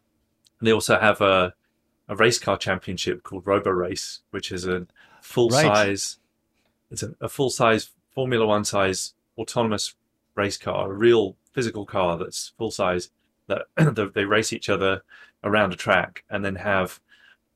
[0.61, 1.55] they also have a
[2.09, 4.89] a race car championship called Roborace, which is a
[5.23, 6.17] full size
[6.91, 9.95] it's a, a full size Formula One size autonomous
[10.35, 13.11] race car, a real physical car that's full size
[13.47, 15.03] that they race each other
[15.43, 17.01] around a track and then have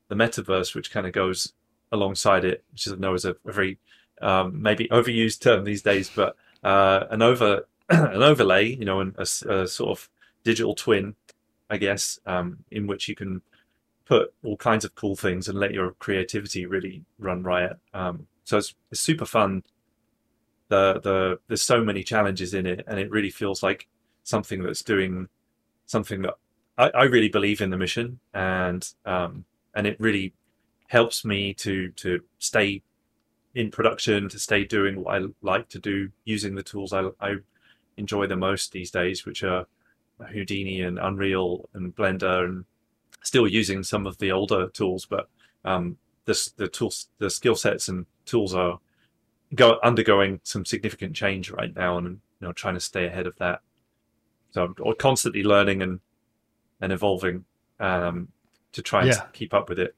[0.07, 1.53] the metaverse, which kind of goes
[1.91, 3.77] alongside it, which is, I know is a, a very
[4.21, 9.21] um, maybe overused term these days, but uh, an over an overlay, you know, a,
[9.21, 10.09] a, sort of
[10.43, 11.15] digital twin,
[11.69, 13.41] I guess, um, in which you can
[14.05, 17.77] put all kinds of cool things and let your creativity really run riot.
[17.93, 19.63] Um, so it's, it's super fun.
[20.69, 23.87] The the there's so many challenges in it, and it really feels like
[24.23, 25.27] something that's doing
[25.85, 26.35] something that
[26.77, 30.33] I, I really believe in the mission, and um, and it really
[30.87, 32.81] helps me to to stay
[33.55, 37.35] in production, to stay doing what I like to do, using the tools I, I
[37.97, 39.65] enjoy the most these days, which are
[40.19, 42.65] Houdini and Unreal and Blender, and
[43.23, 45.29] still using some of the older tools, but
[45.63, 48.79] um, the the tools, the skill sets and tools are
[49.53, 53.35] go undergoing some significant change right now, and you know trying to stay ahead of
[53.37, 53.61] that.
[54.51, 55.99] So I'm constantly learning and
[56.81, 57.45] and evolving
[57.79, 58.29] um,
[58.73, 59.25] to try and yeah.
[59.33, 59.95] keep up with it.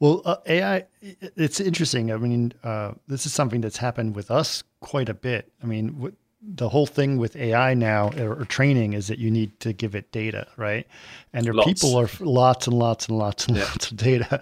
[0.00, 2.12] Well, uh, AI, it's interesting.
[2.12, 5.52] I mean, uh, this is something that's happened with us quite a bit.
[5.62, 9.72] I mean, the whole thing with AI now or, training is that you need to
[9.72, 10.86] give it data, right?
[11.32, 11.66] And there lots.
[11.66, 13.64] people are lots and lots and lots and yeah.
[13.64, 14.40] lots of data,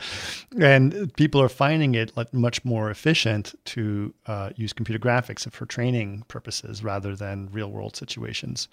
[0.60, 5.64] and people are finding it like much more efficient to uh, use computer graphics for
[5.64, 8.68] training purposes rather than real world situations.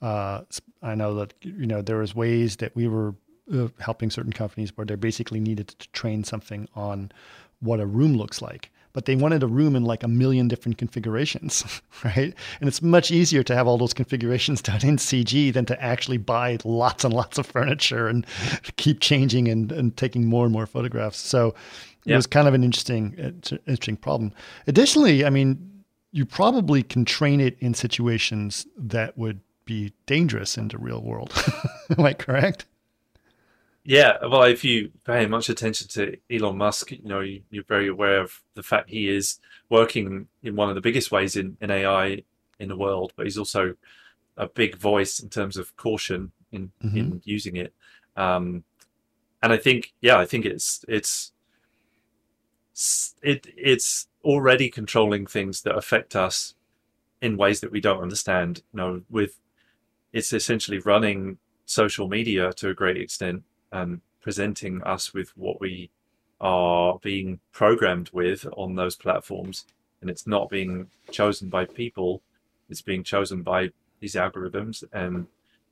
[0.00, 0.42] Uh,
[0.82, 3.14] I know that you know there was ways that we were
[3.52, 7.12] uh, helping certain companies where they basically needed to train something on
[7.60, 10.78] what a room looks like but they wanted a room in like a million different
[10.78, 11.64] configurations,
[12.04, 12.34] right?
[12.60, 16.18] And it's much easier to have all those configurations done in CG than to actually
[16.18, 18.26] buy lots and lots of furniture and
[18.76, 21.18] keep changing and, and taking more and more photographs.
[21.18, 21.54] So
[22.04, 24.32] it was kind of an interesting, uh, interesting problem.
[24.66, 30.68] Additionally, I mean, you probably can train it in situations that would be dangerous in
[30.68, 31.32] the real world.
[31.96, 32.66] Am I correct?
[33.84, 37.88] Yeah, well, if you pay much attention to Elon Musk, you know you, are very
[37.88, 39.40] aware of the fact he is
[39.70, 42.22] working in one of the biggest ways in, in AI
[42.60, 43.74] in the world, but he's also
[44.36, 46.96] a big voice in terms of caution in mm-hmm.
[46.96, 47.74] in using it.
[48.16, 48.62] Um,
[49.42, 51.32] and I think, yeah, I think it's it's
[53.20, 56.54] it it's already controlling things that affect us
[57.20, 58.62] in ways that we don't understand.
[58.72, 59.40] You know, with
[60.12, 63.42] it's essentially running social media to a great extent
[63.72, 65.90] um, presenting us with what we
[66.40, 69.66] are being programmed with on those platforms,
[70.00, 72.22] and it's not being chosen by people;
[72.68, 74.84] it's being chosen by these algorithms.
[74.92, 75.26] And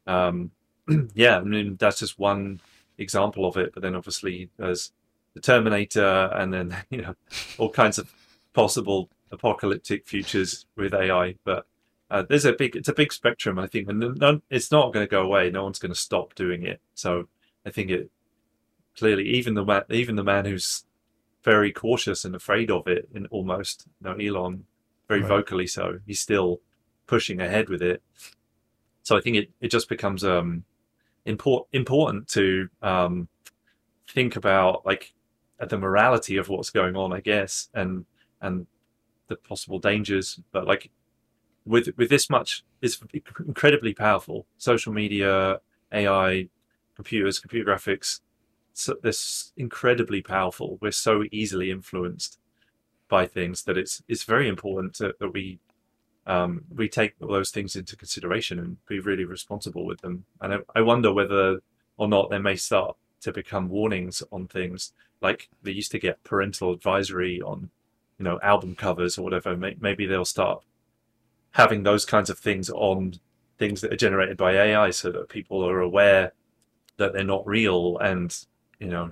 [0.07, 0.51] um,
[1.15, 2.61] yeah, I mean that's just one
[2.99, 3.73] example of it.
[3.75, 4.93] But then obviously there's
[5.35, 7.15] the Terminator, and then you know
[7.59, 8.13] all kinds of
[8.53, 11.35] possible apocalyptic futures with AI.
[11.45, 11.67] But
[12.11, 15.11] uh, there's a big, it's a big spectrum, I think, and it's not going to
[15.11, 15.51] go away.
[15.51, 16.81] No one's going to stop doing it.
[16.95, 17.29] So
[17.65, 18.11] I think it
[18.97, 20.85] clearly even the man, even the man who's
[21.43, 24.65] very cautious and afraid of it, and almost you know Elon,
[25.09, 25.29] very right.
[25.29, 26.61] vocally so, he's still
[27.07, 28.03] pushing ahead with it.
[29.03, 30.65] So I think it, it just becomes um
[31.25, 33.29] import, important to um
[34.09, 35.13] think about like
[35.59, 38.07] the morality of what's going on, I guess, and
[38.41, 38.67] and
[39.29, 40.41] the possible dangers.
[40.53, 40.91] But like
[41.65, 43.01] with with this much, it's
[43.47, 44.47] incredibly powerful.
[44.59, 45.61] Social media,
[45.93, 46.49] AI,
[47.01, 48.21] computers, computer graphics,
[48.75, 50.77] so this incredibly powerful.
[50.83, 52.39] We're so easily influenced
[53.09, 55.59] by things that it's it's very important to, that we
[56.27, 60.25] um, we take those things into consideration and be really responsible with them.
[60.43, 61.61] And I, I wonder whether
[61.97, 66.23] or not they may start to become warnings on things like they used to get
[66.23, 67.71] parental advisory on,
[68.19, 69.57] you know, album covers or whatever.
[69.57, 70.63] Maybe they'll start
[71.53, 73.15] having those kinds of things on
[73.59, 76.33] things that are generated by AI so that people are aware
[77.01, 78.37] that they're not real and
[78.79, 79.11] you know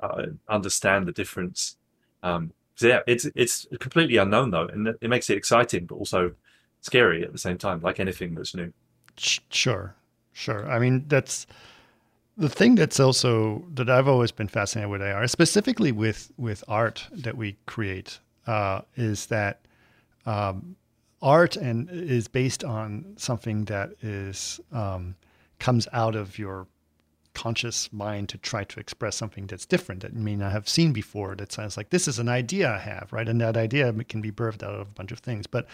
[0.00, 1.76] uh, understand the difference.
[2.22, 6.32] Um, so yeah, it's it's completely unknown though, and it makes it exciting, but also
[6.80, 8.72] scary at the same time, like anything that's new.
[9.16, 9.94] Sure,
[10.32, 10.68] sure.
[10.70, 11.46] I mean, that's
[12.36, 17.06] the thing that's also that I've always been fascinated with AR, specifically with with art
[17.12, 19.60] that we create, uh, is that
[20.26, 20.76] um,
[21.22, 25.14] art and is based on something that is um,
[25.58, 26.66] comes out of your
[27.34, 30.92] conscious mind to try to express something that's different that you may not have seen
[30.92, 31.34] before.
[31.34, 33.28] That sounds like this is an idea I have, right?
[33.28, 35.46] And that idea can be birthed out of a bunch of things.
[35.46, 35.66] But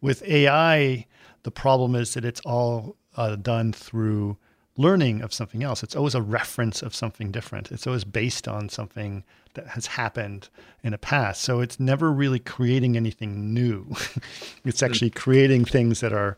[0.00, 1.06] with AI,
[1.42, 4.36] the problem is that it's all uh, done through
[4.76, 5.82] learning of something else.
[5.82, 7.72] It's always a reference of something different.
[7.72, 9.24] It's always based on something
[9.54, 10.48] that has happened
[10.82, 11.42] in the past.
[11.42, 13.86] So it's never really creating anything new.
[14.64, 16.36] it's actually creating things that are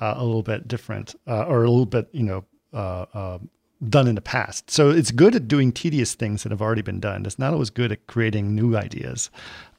[0.00, 3.38] uh, a little bit different uh, or a little bit, you know, uh, uh,
[3.86, 4.70] done in the past.
[4.70, 7.24] So it's good at doing tedious things that have already been done.
[7.26, 9.30] It's not always good at creating new ideas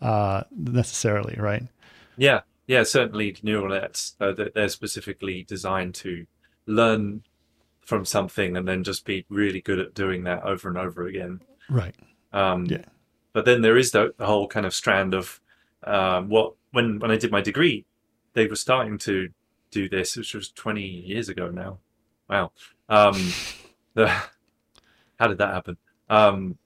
[0.01, 1.63] uh, necessarily, right?
[2.17, 4.15] Yeah, yeah, certainly neural nets.
[4.19, 6.25] Uh, they're specifically designed to
[6.65, 7.23] learn
[7.81, 11.41] from something and then just be really good at doing that over and over again.
[11.69, 11.95] Right.
[12.31, 12.85] Um, yeah.
[13.33, 15.41] But then there is the, the whole kind of strand of
[15.83, 17.85] um, what when when I did my degree,
[18.33, 19.29] they were starting to
[19.71, 21.79] do this, which was 20 years ago now.
[22.29, 22.51] Wow.
[22.87, 23.15] Um,
[24.07, 25.77] how did that happen?
[26.09, 26.57] Um,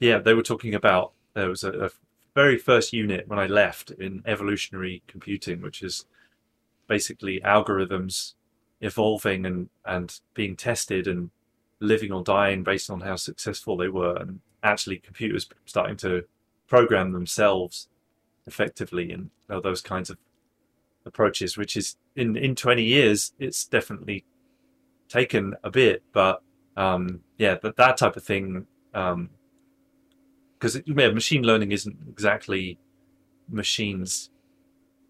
[0.00, 1.90] yeah, they were talking about there was a, a,
[2.34, 6.04] very first unit when I left in evolutionary computing, which is
[6.86, 8.34] basically algorithms
[8.82, 11.30] evolving and, and being tested and
[11.80, 16.24] living or dying based on how successful they were, and actually computers starting to
[16.66, 17.88] program themselves
[18.46, 20.18] effectively and you know, those kinds of
[21.06, 24.24] approaches, which is in, in 20 years, it's definitely
[25.08, 26.42] taken a bit, but
[26.76, 32.78] um, yeah, but that type of thing, because um, yeah, machine learning isn't exactly
[33.48, 34.30] machines,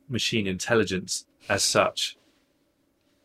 [0.09, 2.17] machine intelligence as such,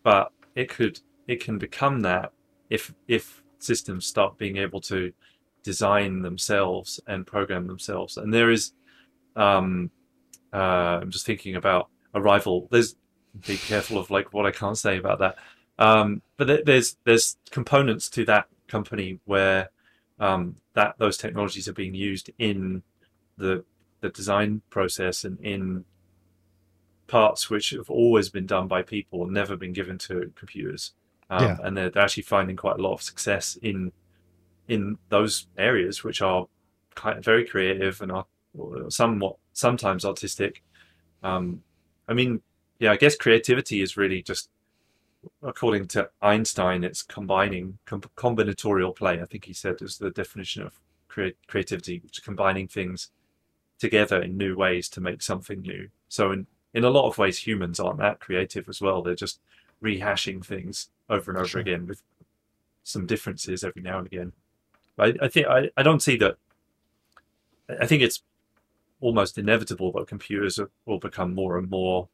[0.04, 2.32] but it could it can become that
[2.70, 5.14] if if systems start being able to
[5.64, 8.18] design themselves and program themselves.
[8.18, 8.74] And there is,
[9.36, 9.92] um,
[10.52, 10.58] uh,
[11.02, 12.68] I'm just thinking about Arrival.
[12.72, 12.96] There's
[13.48, 15.38] be careful of like what I can't say about that.
[15.82, 19.72] Um, but there's there's components to that company where
[20.20, 22.84] um, that those technologies are being used in
[23.38, 23.64] the
[24.02, 25.86] the design process and in
[27.08, 30.94] parts which have always been done by people never been given to computers.
[31.30, 31.58] Um, yeah.
[31.64, 33.92] And they're, they're actually finding quite a lot of success in
[34.68, 36.48] in those areas, which are
[37.22, 38.26] very creative and are
[38.90, 40.64] somewhat sometimes artistic.
[41.24, 41.64] Um,
[42.08, 42.42] I mean,
[42.80, 44.50] yeah, I guess creativity is really just,
[45.44, 49.22] according to Einstein, it's combining com- combinatorial play.
[49.22, 53.10] I think he said is the definition of create- creativity, which is combining things
[53.80, 55.90] together in new ways to make something new.
[56.08, 59.02] So in in a lot of ways, humans aren't that creative as well.
[59.02, 59.42] They're just
[59.84, 61.62] rehashing things over and over sure.
[61.62, 62.02] again with
[62.84, 64.32] some differences every now and again.
[64.98, 66.38] I, I think I, I don't see that.
[67.80, 68.24] I think it's
[69.00, 72.08] almost inevitable that computers will become more and more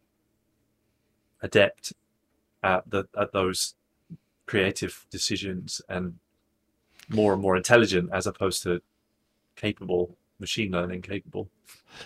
[1.42, 1.94] adept
[2.68, 3.76] at the at those
[4.46, 6.16] creative decisions and
[7.10, 8.82] more and more intelligent as opposed to
[9.56, 11.50] capable machine learning capable.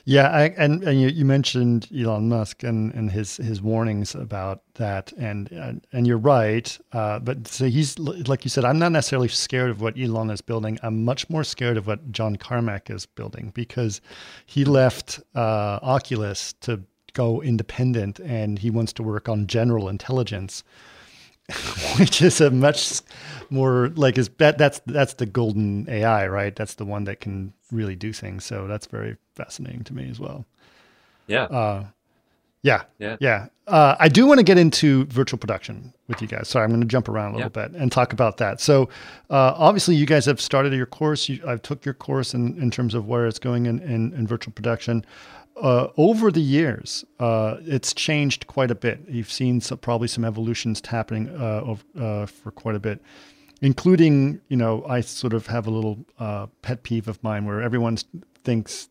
[0.06, 4.62] Yeah I, and and you, you mentioned elon musk and and his his warnings about
[4.76, 8.94] that and and, and you're right uh, but so he's like you said i'm not
[8.94, 10.80] necessarily scared of what elon is building.
[10.82, 14.00] I'm much more scared of what john carmack is building because
[14.46, 16.82] he left uh, oculus to
[17.14, 20.64] go independent and he wants to work on general intelligence
[22.00, 23.02] which is a much
[23.50, 26.56] more like is that that's that's the golden AI, right?
[26.56, 28.46] That's the one that can really do things.
[28.46, 30.46] So that's very fascinating to me as well.
[31.28, 31.44] Yeah.
[31.46, 31.86] Uh,
[32.64, 32.84] yeah.
[33.00, 33.18] Yeah.
[33.20, 33.48] Yeah.
[33.68, 36.50] Uh, I do want to get into virtual production with you guys.
[36.50, 37.68] Sorry, I'm going to jump around a little yeah.
[37.68, 38.60] bit and talk about that.
[38.60, 38.90] So,
[39.30, 41.30] uh, obviously, you guys have started your course.
[41.30, 44.28] You, I've took your course in, in terms of where it's going in, in, in
[44.28, 45.06] virtual production
[45.62, 49.00] uh, over the years, uh, it's changed quite a bit.
[49.08, 53.02] You've seen some, probably some evolutions happening uh, of, uh, for quite a bit,
[53.62, 57.62] including, you know, I sort of have a little uh, pet peeve of mine where
[57.62, 57.98] everyone
[58.44, 58.90] thinks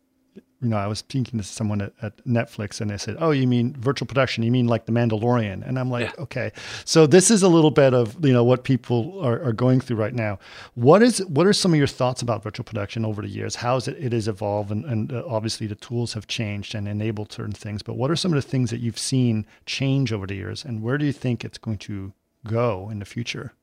[0.62, 3.46] you know, I was speaking to someone at, at, Netflix and they said, Oh, you
[3.46, 4.42] mean virtual production?
[4.42, 5.66] You mean like The Mandalorian?
[5.66, 6.22] And I'm like, yeah.
[6.22, 6.52] Okay.
[6.84, 9.96] So this is a little bit of, you know, what people are, are, going through
[9.96, 10.38] right now.
[10.74, 13.56] What is, what are some of your thoughts about virtual production over the years?
[13.56, 16.86] How is it, it has evolved and, and uh, obviously the tools have changed and
[16.86, 20.26] enabled certain things, but what are some of the things that you've seen change over
[20.26, 22.12] the years and where do you think it's going to
[22.46, 23.54] go in the future?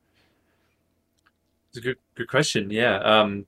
[1.70, 2.72] It's a good, good question.
[2.72, 2.98] Yeah.
[3.00, 3.46] Um,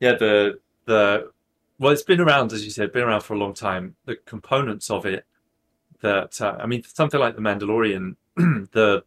[0.00, 0.12] yeah.
[0.12, 1.30] The, the,
[1.78, 3.96] well, it's been around, as you said, been around for a long time.
[4.04, 5.26] The components of it
[6.00, 9.04] that, uh, I mean, something like The Mandalorian, the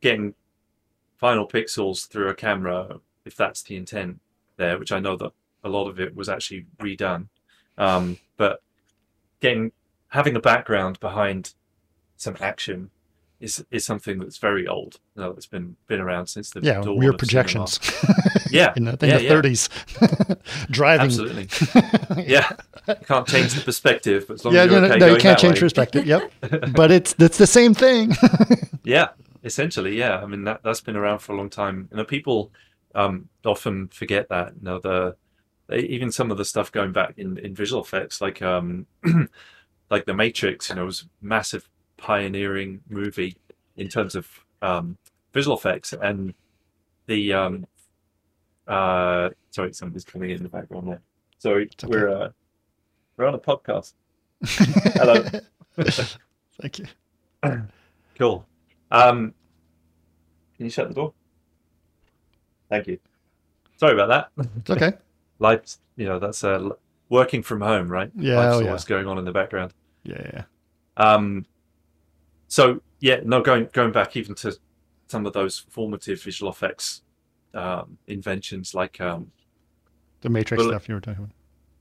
[0.00, 0.34] getting
[1.18, 4.20] final pixels through a camera, if that's the intent
[4.56, 5.32] there, which I know that
[5.64, 7.28] a lot of it was actually redone.
[7.76, 8.62] Um, but
[9.40, 9.72] getting,
[10.08, 11.54] having a background behind
[12.16, 12.90] some action
[13.40, 14.98] is is something that's very old.
[15.14, 17.78] You know, it's been been around since the yeah dawn rear projections.
[18.50, 19.30] yeah, in the, in yeah, the yeah.
[19.30, 21.04] 30s, driving.
[21.06, 21.48] Absolutely.
[22.24, 22.50] yeah,
[22.88, 25.16] you can't change the perspective, but as long Yeah, as you're no, okay no, you
[25.18, 25.60] can't change way.
[25.60, 26.06] perspective.
[26.06, 26.32] Yep,
[26.72, 28.12] but it's that's the same thing.
[28.84, 29.08] Yeah,
[29.44, 30.18] essentially, yeah.
[30.18, 31.88] I mean that that's been around for a long time.
[31.90, 32.52] You know, people
[32.94, 34.54] um, often forget that.
[34.58, 35.16] You know, the
[35.68, 38.86] they, even some of the stuff going back in, in visual effects, like um,
[39.90, 40.70] like the Matrix.
[40.70, 41.68] You know, was massive
[41.98, 43.36] pioneering movie
[43.76, 44.26] in terms of
[44.62, 44.96] um,
[45.34, 46.32] visual effects and
[47.06, 47.66] the um,
[48.66, 51.02] uh, sorry, somebody's coming in the background there.
[51.38, 51.86] Sorry, okay.
[51.86, 52.30] we're uh,
[53.16, 53.94] we're on a podcast.
[54.44, 55.24] Hello.
[56.60, 56.86] Thank you.
[58.18, 58.44] Cool.
[58.90, 59.32] Um,
[60.56, 61.12] can you shut the door?
[62.68, 62.98] Thank you.
[63.76, 64.46] Sorry about that.
[64.56, 64.94] It's okay.
[65.38, 66.70] Life's, you know, that's uh,
[67.10, 68.10] working from home, right?
[68.16, 68.66] Yeah, Life's oh, yeah.
[68.66, 69.72] always going on in the background.
[70.02, 70.42] Yeah, yeah.
[70.96, 71.46] Um,
[72.48, 74.56] so yeah, no, going going back even to
[75.06, 77.02] some of those formative visual effects
[77.54, 79.30] um, inventions, like um,
[80.20, 81.34] The Matrix Bullet- stuff you were talking about.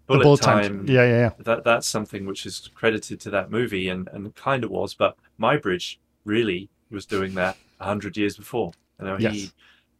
[0.08, 0.86] bullet, the bullet time.
[0.88, 1.32] Yeah, yeah, yeah.
[1.40, 5.18] that that's something which is credited to that movie and and kind of was but
[5.40, 9.52] Muybridge really was doing that a hundred years before you know he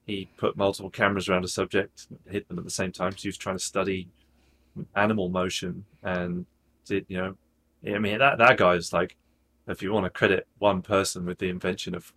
[0.06, 3.28] he put multiple cameras around a subject hit them at the same time so he
[3.28, 4.08] was trying to study
[4.96, 6.46] animal motion and
[6.86, 7.36] did you know
[7.86, 9.18] I mean that that guy is like
[9.68, 12.14] if you want to credit one person with the invention of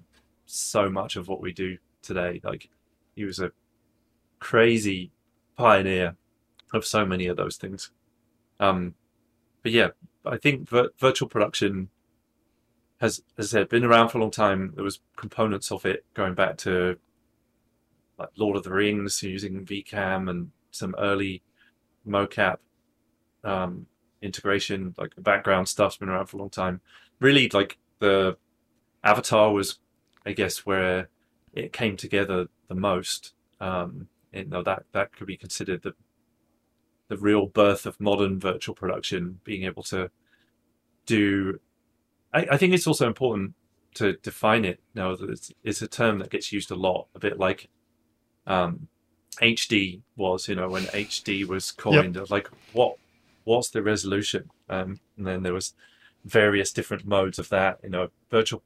[0.46, 2.68] so much of what we do today like
[3.14, 3.52] he was a
[4.38, 5.10] crazy
[5.56, 6.16] pioneer
[6.72, 7.90] of so many of those things
[8.58, 8.94] um
[9.62, 9.88] but yeah,
[10.24, 11.88] I think vir- virtual production
[13.00, 14.72] has, as I said, been around for a long time.
[14.74, 16.96] There was components of it going back to
[18.18, 21.42] like Lord of the Rings, using VCam and some early
[22.06, 22.58] mocap
[23.44, 23.86] um,
[24.22, 26.80] integration, like the background stuff's been around for a long time.
[27.20, 28.36] Really, like the
[29.04, 29.78] Avatar was,
[30.24, 31.08] I guess, where
[31.52, 33.34] it came together the most.
[33.60, 35.94] Um, you know that that could be considered the
[37.08, 40.10] the real birth of modern virtual production, being able to
[41.06, 41.58] do.
[42.32, 43.54] I, I think it's also important
[43.94, 44.80] to define it.
[44.94, 47.68] Now, that it's, it's a term that gets used a lot, a bit like
[48.46, 48.86] um,
[49.42, 50.48] HD was.
[50.48, 52.96] You know, when HD was coined, like what
[53.44, 54.48] what's the resolution?
[54.68, 55.74] Um, and then there was
[56.24, 57.80] various different modes of that.
[57.82, 58.62] You know, virtual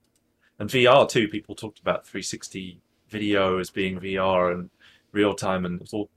[0.58, 1.28] and VR too.
[1.28, 4.70] People talked about 360 video as being VR and
[5.12, 6.10] real time, and it's all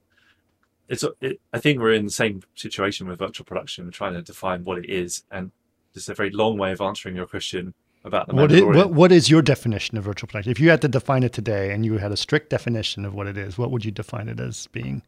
[0.90, 4.64] it's it, I think we're in the same situation with virtual production, trying to define
[4.64, 5.52] what it is, and
[5.94, 7.74] it's a very long way of answering your question
[8.04, 10.52] about the What is, what, what is your definition of virtual production?
[10.52, 13.28] If you had to define it today and you had a strict definition of what
[13.28, 15.02] it is, what would you define it as being?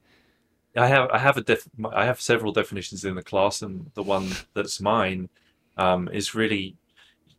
[0.76, 4.04] I have I have a def, I have several definitions in the class, and the
[4.04, 5.30] one that's mine
[5.80, 6.76] um, is really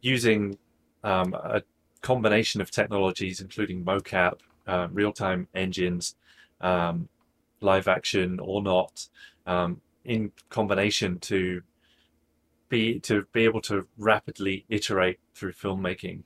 [0.01, 0.57] using
[1.05, 1.63] um, a
[2.01, 6.17] combination of technologies, including mocap, uh, real-time engines,
[6.63, 7.07] um,
[7.61, 9.09] live action or not,
[9.47, 11.61] um, in combination to
[12.71, 16.23] be to be able to rapidly iterate through filmmaking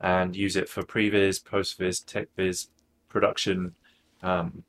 [0.00, 2.68] and use it for previs, post-vis, tech-vis,
[3.08, 3.74] production,
[4.22, 4.62] um,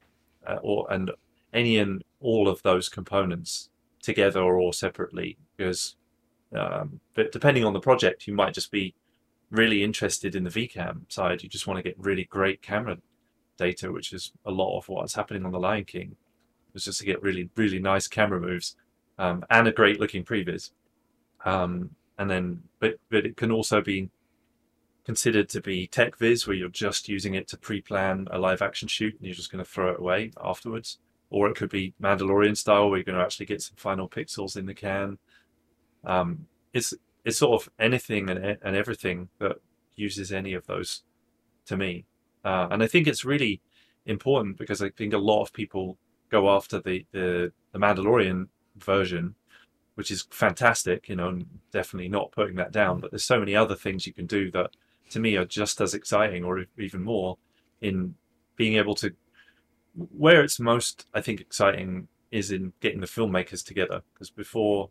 [0.45, 1.11] uh, or and
[1.53, 3.69] any and all of those components
[4.01, 5.95] together or separately because
[6.55, 8.93] um, but depending on the project you might just be
[9.51, 11.41] really interested in the vcam side.
[11.43, 12.97] You just want to get really great camera
[13.57, 16.15] data which is a lot of what's happening on the lion king.
[16.73, 18.75] Was just to get really really nice camera moves
[19.17, 20.71] um, and a great looking previs.
[21.45, 24.09] Um, and then but but it can also be
[25.09, 28.87] considered to be tech viz where you're just using it to pre-plan a live action
[28.87, 30.99] shoot and you're just going to throw it away afterwards.
[31.31, 34.55] Or it could be Mandalorian style, where you're going to actually get some final pixels
[34.55, 35.17] in the can.
[36.03, 36.93] Um, it's
[37.25, 39.57] it's sort of anything and and everything that
[39.95, 41.03] uses any of those
[41.65, 42.05] to me,
[42.45, 43.61] uh, and I think it's really
[44.05, 45.97] important because I think a lot of people
[46.29, 48.47] go after the the, the Mandalorian
[48.77, 49.35] version,
[49.95, 51.39] which is fantastic, you know,
[51.71, 52.99] definitely not putting that down.
[52.99, 54.71] But there's so many other things you can do that
[55.11, 57.37] to me are just as exciting, or even more,
[57.81, 58.15] in
[58.55, 59.13] being able to
[59.95, 64.89] where it's most I think exciting is in getting the filmmakers together because before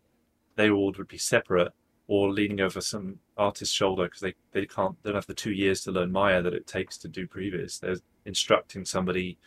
[0.59, 1.71] they all would be separate
[2.07, 5.53] or leaning over some artist's shoulder because they, they can't they don't have the two
[5.53, 7.79] years to learn Maya that it takes to do previs.
[7.79, 7.95] They're
[8.25, 9.37] instructing somebody,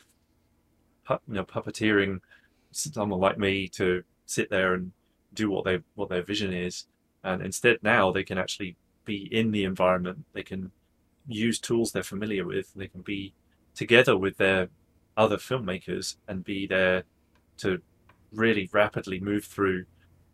[1.11, 2.21] you know, puppeteering
[2.71, 4.93] someone like me to sit there and
[5.35, 6.87] do what they what their vision is,
[7.23, 10.25] and instead now they can actually be in the environment.
[10.33, 10.71] They can
[11.29, 12.73] use tools they're familiar with.
[12.75, 13.35] They can be
[13.75, 14.71] together with their
[15.19, 17.03] other filmmakers and be there
[17.59, 17.83] to
[18.33, 19.85] really rapidly move through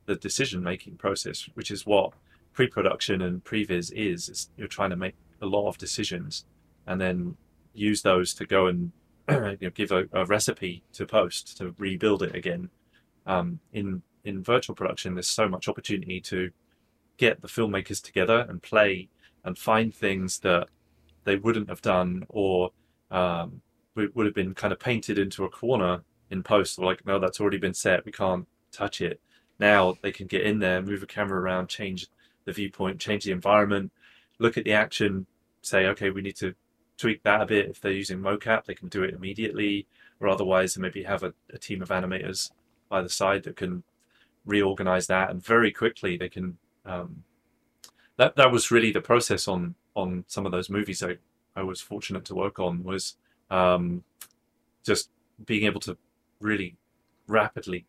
[0.08, 2.14] the decision making process, which is what
[2.54, 4.28] pre-production and previs is.
[4.28, 6.46] is you're trying to make a lot of decisions
[6.86, 7.36] and then
[7.74, 8.90] use those to go and
[9.28, 12.70] you know, give a, a, recipe to post to rebuild it again.
[13.26, 16.50] Um, in in virtual production, there's so much opportunity to
[17.18, 19.10] get the filmmakers together and play
[19.44, 20.68] and find things that
[21.24, 22.70] they wouldn't have done or
[23.10, 23.60] um,
[23.94, 26.00] would have been kind of painted into a corner
[26.30, 26.78] in post.
[26.78, 28.06] Or like, no, that's already been set.
[28.06, 29.20] We can't touch it.
[29.58, 32.08] Now they can get in there, move a camera around, change
[32.44, 33.92] the viewpoint, change the environment,
[34.38, 35.26] look at the action,
[35.62, 36.54] say, okay, we need to
[36.96, 37.70] tweak that a bit.
[37.70, 39.86] If they're using mocap, they can do it immediately,
[40.20, 42.50] or otherwise, they maybe have a, a team of animators
[42.88, 43.82] by the side that can
[44.44, 46.58] reorganize that, and very quickly they can.
[46.84, 47.24] Um,
[48.16, 51.18] that that was really the process on on some of those movies I
[51.54, 53.16] I was fortunate to work on was
[53.50, 54.04] um,
[54.84, 55.10] just
[55.44, 55.96] being able to
[56.40, 56.76] really
[57.26, 57.84] rapidly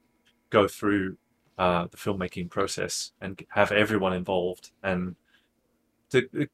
[0.49, 1.17] go through
[1.59, 5.15] uh, the filmmaking process and have everyone involved and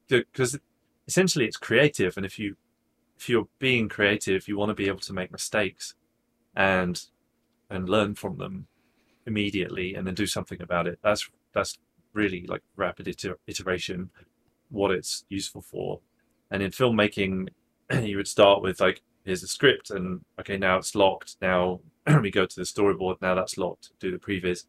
[0.08, 0.58] because
[1.06, 2.56] essentially it's creative and if you
[3.16, 5.94] if you're being creative you want to be able to make mistakes
[6.54, 7.06] and
[7.70, 8.66] and learn from them
[9.26, 10.98] immediately and then do something about it.
[11.02, 11.78] That's that's
[12.12, 14.10] really like rapid iter- iteration
[14.70, 16.00] what it's useful for.
[16.50, 17.48] And in filmmaking
[18.02, 21.36] you would start with like here's the script and okay now it's locked.
[21.40, 21.80] Now
[22.22, 23.20] we go to the storyboard.
[23.20, 23.90] Now that's locked.
[24.00, 24.64] Do the previs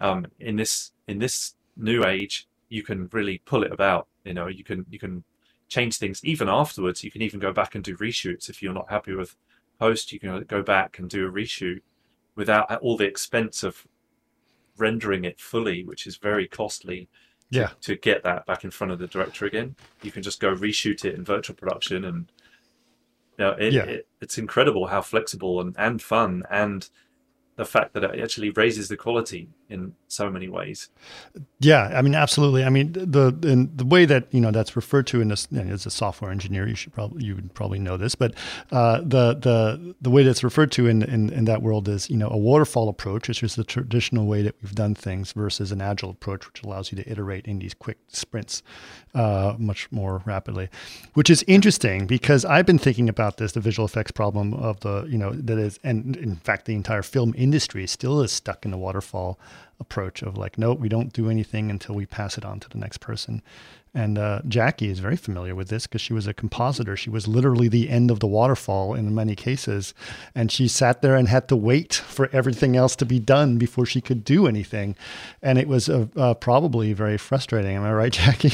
[0.00, 4.46] um, in this in this new age you can really pull it about you know
[4.46, 5.24] you can you can
[5.68, 7.04] change things even afterwards.
[7.04, 9.36] You can even go back and do reshoots if you're not happy with
[9.78, 10.12] post.
[10.12, 11.80] You can go back and do a reshoot
[12.34, 13.86] without all the expense of
[14.76, 17.08] rendering it fully which is very costly
[17.50, 17.70] to, yeah.
[17.80, 19.74] to get that back in front of the director again.
[20.02, 22.32] You can just go reshoot it in virtual production and
[23.38, 23.82] you know, it, yeah.
[23.82, 26.88] it, it's incredible how flexible and, and fun and
[27.56, 30.88] the fact that it actually raises the quality in so many ways.
[31.60, 32.64] Yeah, I mean, absolutely.
[32.64, 35.84] I mean, the in the way that you know that's referred to in this as
[35.84, 38.34] a software engineer, you should probably you would probably know this, but
[38.72, 42.16] uh, the the the way that's referred to in, in in that world is you
[42.16, 45.82] know a waterfall approach, which is the traditional way that we've done things, versus an
[45.82, 48.62] agile approach, which allows you to iterate in these quick sprints
[49.14, 50.68] uh, much more rapidly,
[51.14, 55.04] which is interesting because I've been thinking about this, the visual effects problem of the
[55.08, 58.70] you know that is, and in fact the entire film industry still is stuck in
[58.70, 59.38] the waterfall
[59.80, 62.78] approach of like, no, we don't do anything until we pass it on to the
[62.78, 63.42] next person.
[63.94, 66.96] And uh, Jackie is very familiar with this because she was a compositor.
[66.96, 69.94] She was literally the end of the waterfall in many cases.
[70.34, 73.86] And she sat there and had to wait for everything else to be done before
[73.86, 74.94] she could do anything.
[75.42, 77.76] And it was uh, uh, probably very frustrating.
[77.76, 78.52] Am I right, Jackie?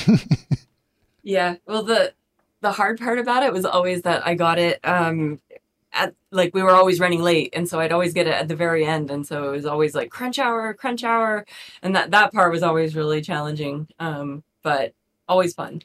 [1.23, 1.57] yeah.
[1.67, 2.15] Well, the
[2.61, 5.39] the hard part about it was always that I got it um,
[5.95, 8.57] at like we were always running late and so I'd always get it at the
[8.57, 11.47] very end and so it was always like crunch hour crunch hour
[11.83, 14.93] and that that part was always really challenging um but
[15.29, 15.81] always fun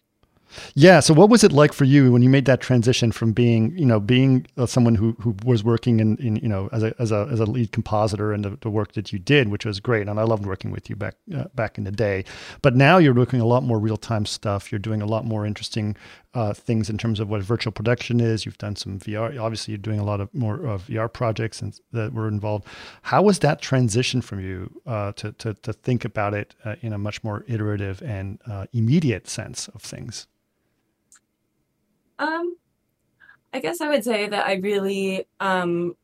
[0.75, 0.99] yeah.
[0.99, 3.85] So, what was it like for you when you made that transition from being, you
[3.85, 7.11] know, being uh, someone who, who was working in, in, you know, as a, as
[7.11, 10.07] a, as a lead compositor and the, the work that you did, which was great.
[10.07, 12.25] And I loved working with you back, uh, back in the day.
[12.61, 14.71] But now you're doing a lot more real time stuff.
[14.71, 15.95] You're doing a lot more interesting
[16.33, 18.45] uh, things in terms of what virtual production is.
[18.45, 19.39] You've done some VR.
[19.39, 22.67] Obviously, you're doing a lot of more uh, VR projects and that were involved.
[23.03, 26.93] How was that transition from you uh, to, to, to think about it uh, in
[26.93, 28.39] a much more iterative and
[28.73, 30.27] immediate sense of things?
[32.19, 32.57] Um,
[33.53, 35.95] I guess I would say that I really, um,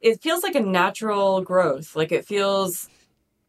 [0.00, 1.96] it feels like a natural growth.
[1.96, 2.88] Like it feels,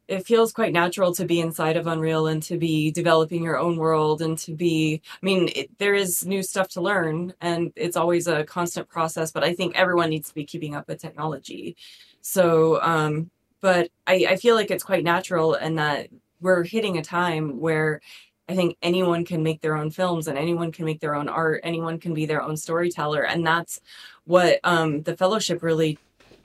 [0.10, 3.78] it feels quite natural to be inside of Unreal and to be developing your own
[3.78, 7.96] world and to be, I mean, it, there is new stuff to learn and it's
[7.96, 11.78] always a constant process, but I think everyone needs to be keeping up with technology.
[12.22, 13.30] So, um,
[13.62, 16.08] but I, I feel like it's quite natural and that
[16.42, 18.02] we're hitting a time where
[18.50, 21.62] I think anyone can make their own films and anyone can make their own art.
[21.64, 23.22] Anyone can be their own storyteller.
[23.22, 23.80] And that's
[24.24, 26.00] what um, the fellowship really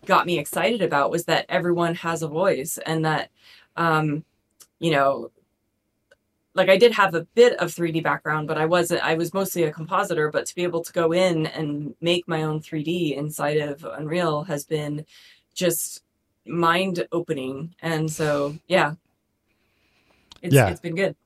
[0.06, 3.30] got me excited about was that everyone has a voice and that,
[3.76, 4.24] um,
[4.78, 5.30] you know,
[6.54, 9.64] like I did have a bit of 3D background, but I wasn't, I was mostly
[9.64, 13.58] a compositor, but to be able to go in and make my own 3D inside
[13.58, 15.04] of Unreal has been
[15.54, 16.02] just
[16.46, 17.74] mind opening.
[17.82, 18.94] And so, yeah,
[20.42, 20.68] it's, yeah.
[20.68, 21.16] it's been good.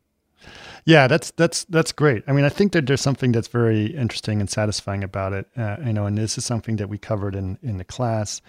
[0.85, 2.25] Yeah, that's that's that's great.
[2.27, 5.47] I mean, I think that there's something that's very interesting and satisfying about it.
[5.57, 8.41] Uh, you know, and this is something that we covered in in the class.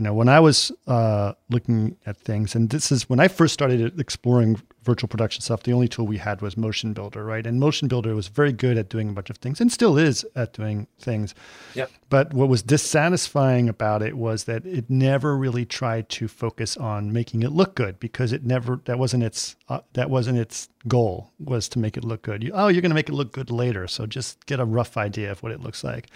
[0.00, 3.52] You know, when I was uh, looking at things, and this is when I first
[3.52, 7.46] started exploring virtual production stuff, the only tool we had was Motion Builder, right?
[7.46, 10.24] And Motion Builder was very good at doing a bunch of things and still is
[10.34, 11.34] at doing things.
[11.74, 11.84] Yeah.
[12.08, 17.12] But what was dissatisfying about it was that it never really tried to focus on
[17.12, 21.30] making it look good because it never that wasn't its uh, that wasn't its goal
[21.38, 22.42] was to make it look good.
[22.42, 24.96] You, oh, you're going to make it look good later, so just get a rough
[24.96, 26.08] idea of what it looks like.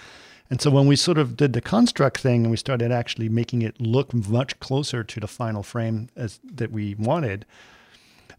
[0.50, 3.62] And so when we sort of did the construct thing and we started actually making
[3.62, 7.46] it look much closer to the final frame as that we wanted,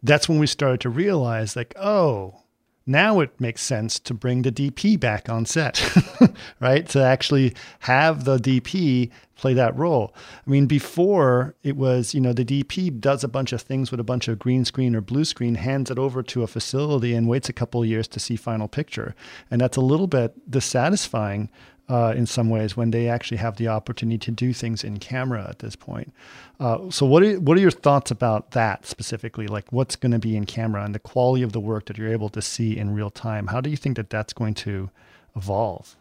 [0.04, 2.42] that's when we started to realize like, oh,
[2.88, 5.82] now it makes sense to bring the DP back on set,
[6.60, 6.88] right?
[6.90, 10.14] To actually have the DP play that role.
[10.46, 14.00] I mean, before it was, you know, the DP does a bunch of things with
[14.00, 17.28] a bunch of green screen or blue screen, hands it over to a facility and
[17.28, 19.16] waits a couple years to see final picture.
[19.50, 21.50] And that's a little bit dissatisfying
[21.88, 25.46] uh, in some ways when they actually have the opportunity to do things in camera
[25.48, 26.14] at this point.
[26.60, 29.48] Uh, so, what are what are your thoughts about that specifically?
[29.48, 32.12] Like, what's going to be in camera and the quality of the work that you're
[32.12, 33.48] able to see in real time?
[33.48, 34.90] How do you think that that's going to
[35.36, 35.96] evolve?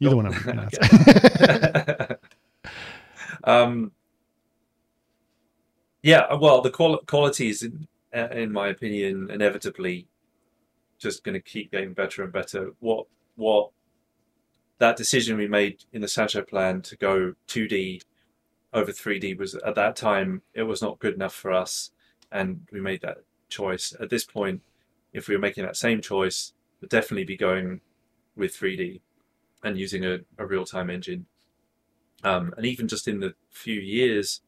[0.00, 0.68] Either one of them.
[3.44, 3.92] um,
[6.02, 10.06] yeah, well, the qual- quality is, in, in my opinion, inevitably
[10.98, 12.72] just going to keep getting better and better.
[12.80, 13.70] What what
[14.78, 18.02] that decision we made in the Sancho plan to go 2D
[18.72, 21.90] over 3D was at that time it was not good enough for us,
[22.30, 23.18] and we made that
[23.48, 23.94] choice.
[24.00, 24.62] At this point,
[25.12, 27.80] if we were making that same choice, we'd definitely be going
[28.36, 29.00] with 3D
[29.64, 31.26] and using a, a real time engine.
[32.22, 34.40] Um, and even just in the few years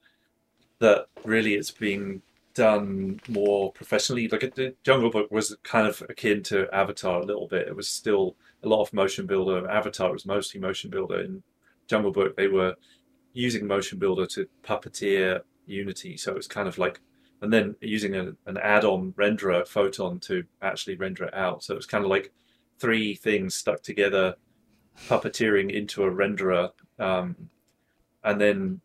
[0.78, 2.22] that really it's been
[2.58, 4.26] done more professionally.
[4.26, 7.68] Like the Jungle Book was kind of akin to Avatar a little bit.
[7.68, 9.70] It was still a lot of motion builder.
[9.70, 11.20] Avatar was mostly motion builder.
[11.20, 11.44] In
[11.86, 12.74] Jungle Book, they were
[13.32, 16.16] using motion builder to puppeteer Unity.
[16.16, 17.00] So it was kind of like,
[17.42, 21.62] and then using a, an add-on renderer, Photon, to actually render it out.
[21.62, 22.32] So it was kind of like
[22.80, 24.34] three things stuck together,
[25.06, 26.70] puppeteering into a renderer.
[26.98, 27.50] Um,
[28.24, 28.80] and then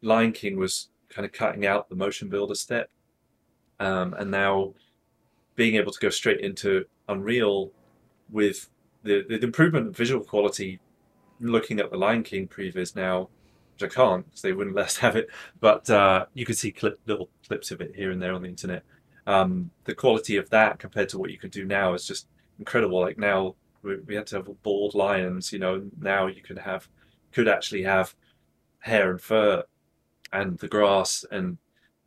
[0.00, 2.88] Lion King was kind of cutting out the motion builder step
[3.80, 4.74] um, and now
[5.56, 7.72] being able to go straight into Unreal
[8.30, 8.68] with
[9.02, 10.80] the, the improvement of visual quality.
[11.40, 13.28] Looking at the Lion King previs now,
[13.74, 15.28] which I can't because they wouldn't let us have it,
[15.60, 18.48] but uh, you can see clip, little clips of it here and there on the
[18.48, 18.82] internet.
[19.26, 23.00] Um, the quality of that compared to what you can do now is just incredible.
[23.00, 25.84] Like now we, we had to have bald lions, you know.
[26.00, 26.88] Now you can have
[27.30, 28.14] could actually have
[28.80, 29.62] hair and fur
[30.32, 31.58] and the grass and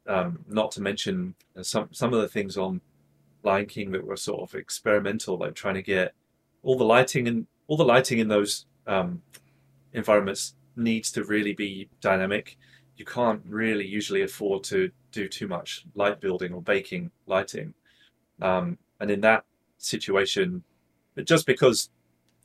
[0.07, 2.81] um, not to mention uh, some some of the things on
[3.43, 6.13] Lion King that were sort of experimental, like trying to get
[6.63, 9.21] all the lighting and all the lighting in those um,
[9.93, 12.57] environments needs to really be dynamic.
[12.97, 17.73] You can't really usually afford to do too much light building or baking lighting,
[18.41, 19.43] um, and in that
[19.77, 20.63] situation,
[21.23, 21.89] just because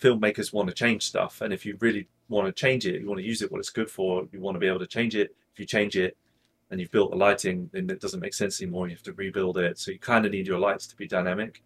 [0.01, 3.21] filmmakers want to change stuff, and if you really want to change it, you want
[3.21, 5.35] to use it what it's good for, you want to be able to change it.
[5.53, 6.17] If you change it,
[6.71, 8.89] and you've built the lighting, then it doesn't make sense anymore.
[8.89, 9.79] You have to rebuild it.
[9.79, 11.63] So you kind of need your lights to be dynamic.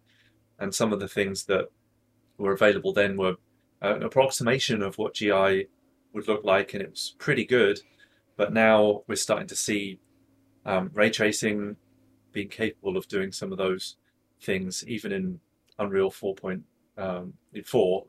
[0.59, 1.69] And some of the things that
[2.37, 3.35] were available then were
[3.81, 5.67] an approximation of what GI
[6.13, 7.79] would look like, and it was pretty good.
[8.37, 9.99] But now we're starting to see
[10.65, 11.75] um, ray tracing
[12.31, 13.97] being capable of doing some of those
[14.41, 15.39] things, even in
[15.79, 16.61] Unreal 4.4,
[16.97, 17.33] um,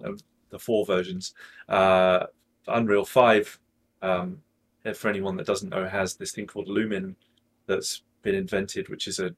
[0.06, 0.18] um,
[0.50, 1.34] the four versions.
[1.68, 2.26] Uh,
[2.68, 3.58] Unreal 5
[4.02, 4.38] um,
[4.94, 7.16] for anyone that doesn't know, has this thing called Lumen
[7.66, 9.34] that's been invented, which is a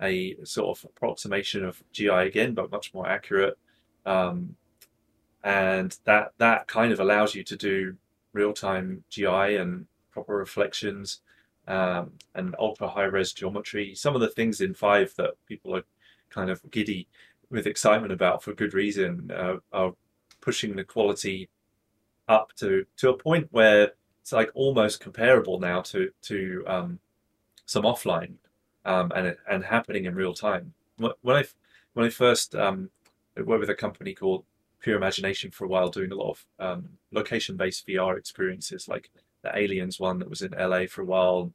[0.00, 3.56] a sort of approximation of GI again, but much more accurate.
[4.04, 4.56] Um,
[5.44, 7.96] and that that kind of allows you to do
[8.32, 11.20] real time GI and proper reflections
[11.68, 13.94] um, and ultra high res geometry.
[13.94, 15.84] Some of the things in five that people are
[16.30, 17.08] kind of giddy
[17.50, 19.94] with excitement about for good reason uh, are
[20.40, 21.48] pushing the quality
[22.28, 26.98] up to to a point where it's like almost comparable now to to um,
[27.66, 28.34] some offline
[28.84, 30.74] um, and and happening in real time.
[30.96, 31.44] When I
[31.94, 32.90] when I first um,
[33.36, 34.44] worked with a company called
[34.80, 39.10] Pure Imagination for a while, doing a lot of um, location based VR experiences, like
[39.42, 41.52] the Aliens one that was in LA for a while,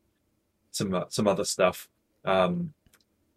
[0.71, 1.87] some uh, some other stuff.
[2.25, 2.73] Um,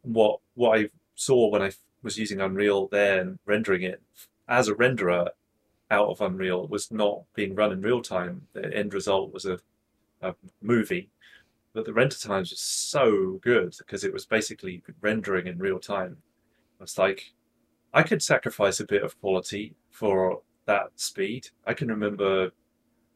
[0.02, 1.70] what what I saw when I
[2.02, 4.02] was using Unreal there and rendering it
[4.48, 5.28] as a renderer
[5.91, 8.43] out of Unreal was not being run in real time.
[8.53, 9.59] The end result was a,
[10.22, 11.11] a movie,
[11.72, 16.18] but the render times was so good because it was basically rendering in real time.
[16.80, 17.32] It's like
[17.93, 21.49] I could sacrifice a bit of quality for that speed.
[21.66, 22.53] I can remember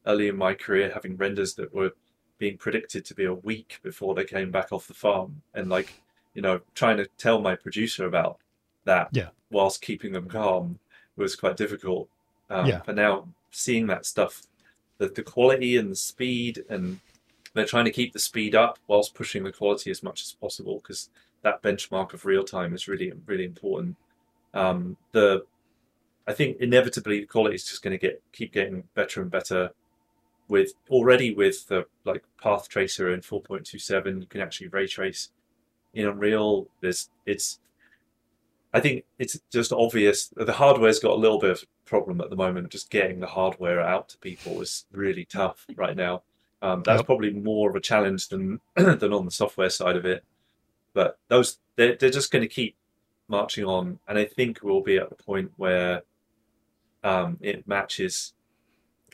[0.06, 1.92] early in my career having renders that were
[2.38, 5.94] being predicted to be a week before they came back off the farm, and like
[6.34, 8.38] you know, trying to tell my producer about
[8.84, 9.28] that yeah.
[9.50, 10.78] whilst keeping them calm
[11.16, 12.08] was quite difficult.
[12.50, 12.80] Um, Yeah.
[12.84, 14.42] But now seeing that stuff,
[14.98, 17.00] the, the quality and the speed, and
[17.54, 20.80] they're trying to keep the speed up whilst pushing the quality as much as possible
[20.82, 21.08] because
[21.42, 23.96] that benchmark of real time is really, really important.
[24.52, 25.44] Um, the
[26.26, 29.70] I think inevitably the quality is just going to get keep getting better and better.
[30.46, 35.30] With already with the like path tracer in 4.27, you can actually ray trace
[35.94, 36.68] in Unreal.
[36.80, 37.60] There's it's
[38.72, 42.30] I think it's just obvious that the hardware's got a little bit of problem at
[42.30, 42.66] the moment.
[42.66, 46.22] Of just getting the hardware out to people is really tough right now.
[46.62, 47.06] Um, that's Yep.
[47.06, 50.24] probably more of a challenge than than on the software side of it.
[50.94, 52.76] But those they're, they're just going to keep
[53.28, 56.02] marching on, and I think we'll be at the point where
[57.02, 58.32] um, it matches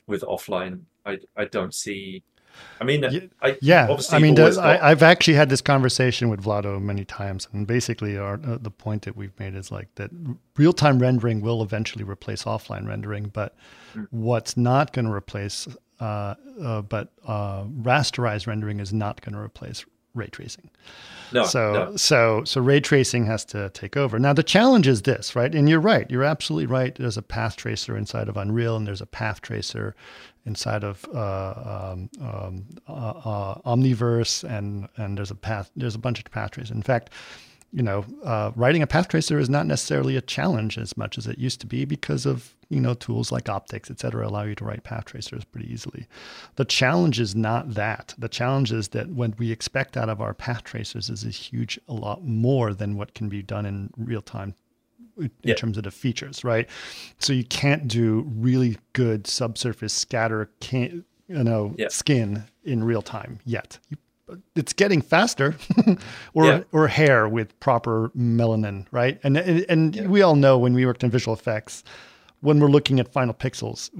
[0.06, 0.82] with offline.
[1.06, 2.22] I I don't see.
[2.80, 5.60] I mean, Ye- I Yeah, obviously I mean, the- I, got- I've actually had this
[5.60, 9.70] conversation with Vlado many times, and basically, our, uh, the point that we've made is
[9.70, 10.10] like that
[10.56, 13.54] real time rendering will eventually replace offline rendering, but
[13.94, 14.04] Hmm.
[14.10, 15.66] what's not going to replace,
[16.00, 19.84] uh, uh, but uh, rasterized rendering is not going to replace
[20.14, 20.68] ray tracing.
[21.32, 21.96] no, so no.
[21.96, 24.18] so so ray tracing has to take over.
[24.18, 25.54] Now the challenge is this, right?
[25.54, 26.10] And you're right.
[26.10, 26.92] You're absolutely right.
[26.96, 29.94] There's a path tracer inside of Unreal, and there's a path tracer
[30.46, 35.70] inside of uh, um, um, uh, uh, Omniverse, and and there's a path.
[35.76, 36.70] There's a bunch of path tracers.
[36.70, 37.10] In fact.
[37.72, 41.28] You know, uh, writing a path tracer is not necessarily a challenge as much as
[41.28, 44.56] it used to be because of you know tools like OptiX, et cetera, allow you
[44.56, 46.08] to write path tracers pretty easily.
[46.56, 48.16] The challenge is not that.
[48.18, 51.78] The challenge is that what we expect out of our path tracers is a huge,
[51.86, 54.56] a lot more than what can be done in real time
[55.20, 55.54] in Yeah.
[55.54, 56.68] terms of the features, right?
[57.18, 61.88] So you can't do really good subsurface scatter, can you know, Yeah.
[61.88, 63.78] skin in real time yet.
[63.88, 63.96] You,
[64.56, 65.54] it's getting faster,
[66.34, 66.62] or Yeah.
[66.72, 69.18] or hair with proper melanin, right?
[69.22, 71.82] And and, and we all know when we worked in visual effects,
[72.40, 73.90] when we're looking at final pixels,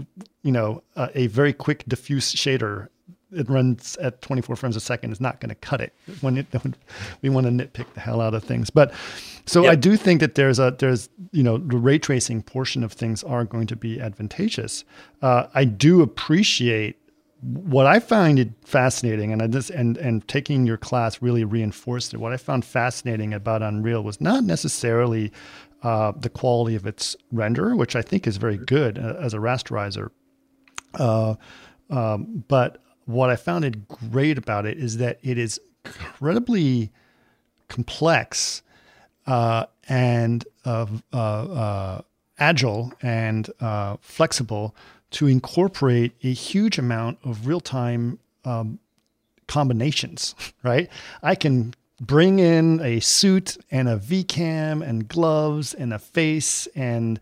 [0.42, 2.88] you know, uh, a very quick diffuse shader
[3.32, 6.46] it runs at 24 frames a second is not going to cut it when, it,
[6.62, 6.74] when
[7.22, 8.70] we want to nitpick the hell out of things.
[8.70, 8.92] But
[9.46, 9.70] so Yeah.
[9.70, 13.22] I do think that there's a there's you know the ray tracing portion of things
[13.24, 14.84] are going to be advantageous.
[15.22, 16.96] Uh, I do appreciate
[17.42, 22.12] what I find it fascinating, and I just and and taking your class really reinforced
[22.12, 22.18] it.
[22.18, 25.32] What I found fascinating about Unreal was not necessarily
[25.82, 29.38] uh, the quality of its render, which I think is very good uh, as a
[29.38, 30.10] rasterizer.
[30.94, 31.36] Uh,
[31.88, 36.90] um, but what I found it great about it is that it is incredibly
[37.68, 38.62] complex
[39.26, 42.00] uh, and uh, uh,
[42.38, 44.74] agile and uh, flexible
[45.10, 48.78] to incorporate a huge amount of real time um,
[49.46, 50.88] combinations, right?
[51.22, 57.20] I can bring in a suit and a VCam and gloves and a face and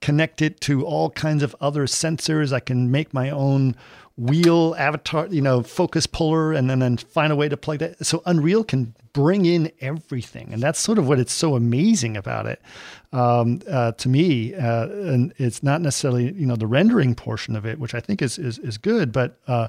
[0.00, 2.52] connect it to all kinds of other sensors.
[2.52, 3.76] I can make my own
[4.16, 8.04] wheel avatar, you know, focus puller, and then, then find a way to plug that.
[8.04, 12.46] So Unreal can bring in everything, and that's sort of what it's so amazing about
[12.46, 12.60] it
[13.12, 14.54] um, uh, to me.
[14.54, 18.22] Uh, and it's not necessarily you know the rendering portion of it, which I think
[18.22, 19.68] is is, is good, but uh,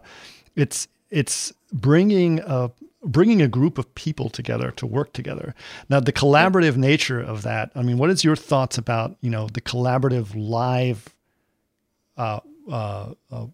[0.56, 2.72] it's it's bringing a
[3.04, 5.54] bringing a group of people together to work together.
[5.90, 7.72] Now, the collaborative nature of that.
[7.76, 11.14] I mean, what is your thoughts about you know the collaborative live?
[12.70, 13.46] Uh, uh,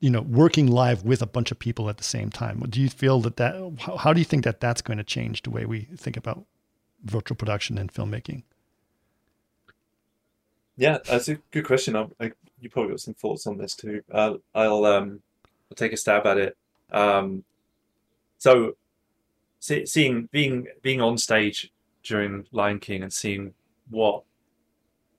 [0.00, 2.60] you know, working live with a bunch of people at the same time.
[2.68, 3.54] Do you feel that that?
[3.80, 6.44] How, how do you think that that's going to change the way we think about
[7.04, 8.42] virtual production and filmmaking?
[10.76, 11.94] Yeah, that's a good question.
[11.94, 14.02] I, I, you probably got some thoughts on this too.
[14.10, 15.20] Uh, I'll um,
[15.70, 16.56] I'll take a stab at it.
[16.90, 17.44] Um,
[18.38, 18.76] so,
[19.60, 21.70] see, seeing being being on stage
[22.02, 23.54] during Lion King and seeing
[23.90, 24.22] what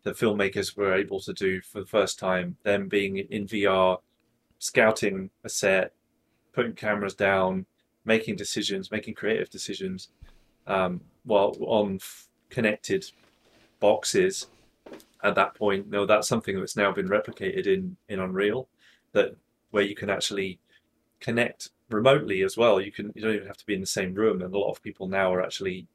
[0.05, 3.97] the filmmakers were able to do for the first time, them being in VR,
[4.59, 5.93] scouting a set,
[6.53, 7.65] putting cameras down,
[8.05, 10.09] making decisions, making creative decisions,
[10.67, 13.03] um, while on f- connected
[13.79, 14.47] boxes
[15.23, 18.69] at that point, no, that's something that's now been replicated in in Unreal,
[19.13, 19.35] that
[19.71, 20.59] where you can actually
[21.19, 22.79] connect remotely as well.
[22.79, 24.69] You can you don't even have to be in the same room, and a lot
[24.69, 25.87] of people now are actually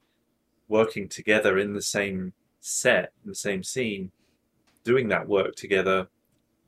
[0.66, 4.10] working together in the same set, in the same scene,
[4.84, 6.08] doing that work together,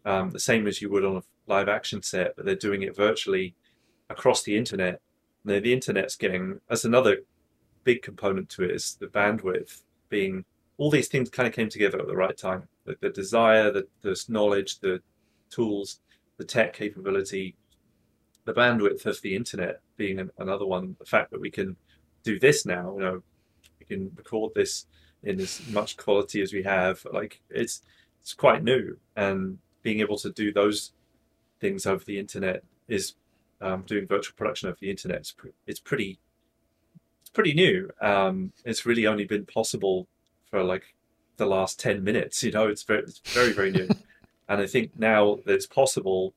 [0.05, 2.97] um, the same as you would on a live action set, but they're doing it
[2.97, 3.55] virtually
[4.11, 5.01] across the internet.
[5.45, 7.19] Now, the internet's getting that's another
[7.85, 10.45] big component to it is the bandwidth being
[10.79, 12.69] all these things kind of came together at the right time.
[12.85, 15.01] The, the desire, the, the knowledge, the
[15.51, 16.01] tools,
[16.39, 17.55] the tech capability,
[18.45, 20.97] the bandwidth of the internet being an, another one.
[20.99, 21.77] The fact that we can
[22.23, 23.23] do this now, you know,
[23.79, 24.87] we can record this
[25.23, 27.05] in as much quality as we have.
[27.13, 27.83] Like it's
[28.21, 30.93] it's quite new, and being able to do those
[31.61, 33.15] things over the internet is
[33.61, 35.19] um, doing virtual production over the internet.
[35.19, 36.19] It's, pre- it's pretty
[37.23, 37.91] it's pretty new.
[38.01, 40.09] Um, it's really only been possible
[40.51, 40.95] for like
[41.37, 42.43] the last ten minutes.
[42.43, 43.89] You know, it's very it's very very new,
[44.49, 46.35] and I think now that it's possible,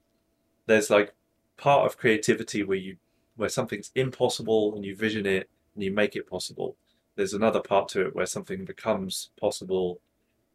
[0.67, 1.13] there's like
[1.57, 2.97] part of creativity where you
[3.35, 6.77] where something's impossible and you vision it and you make it possible.
[7.15, 10.01] There's another part to it where something becomes possible,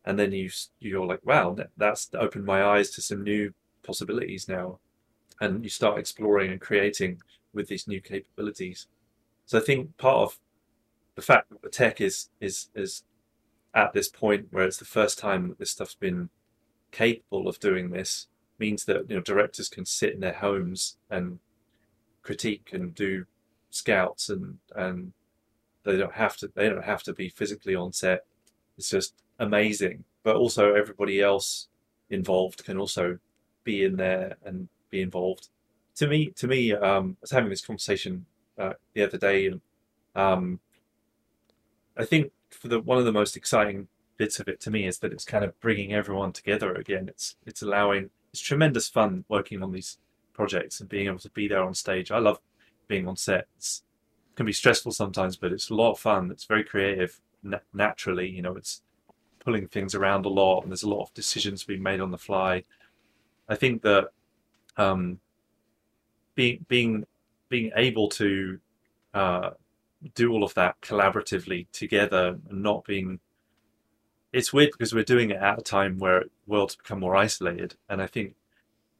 [0.04, 3.52] and then you you're like, wow, that's opened my eyes to some new
[3.82, 4.78] possibilities now,
[5.40, 8.86] and you start exploring and creating with these new capabilities.
[9.46, 10.38] So I think part of
[11.16, 13.04] the fact that the tech is is is
[13.74, 16.28] at this point where it's the first time that this stuff's been
[16.90, 18.26] capable of doing this
[18.58, 21.38] means that you know directors can sit in their homes and
[22.22, 23.24] critique and do
[23.70, 25.12] scouts and and
[25.84, 28.24] they don't have to they don't have to be physically on set
[28.76, 31.68] it's just amazing but also everybody else
[32.10, 33.18] involved can also
[33.64, 35.48] be in there and be involved
[35.94, 38.26] to me to me um, I was having this conversation
[38.58, 39.60] uh, the other day and
[40.14, 40.60] um,
[41.96, 44.98] I think for the one of the most exciting bits of it to me is
[44.98, 49.62] that it's kind of bringing everyone together again it's it's allowing it's tremendous fun working
[49.62, 49.98] on these
[50.40, 52.10] projects and being able to be there on stage.
[52.10, 52.38] I love
[52.88, 53.46] being on set.
[54.40, 56.30] Can be stressful sometimes, but it's a lot of fun.
[56.30, 58.26] It's very creative na- naturally.
[58.26, 58.80] You know, it's
[59.38, 62.16] pulling things around a lot, and there's a lot of decisions being made on the
[62.16, 62.64] fly.
[63.50, 64.12] I think that
[64.78, 65.20] um,
[66.34, 67.04] being being
[67.50, 68.60] being able to
[69.12, 69.50] uh,
[70.14, 73.20] do all of that collaboratively together and not being
[74.32, 78.00] it's weird because we're doing it at a time where world's become more isolated, and
[78.00, 78.36] I think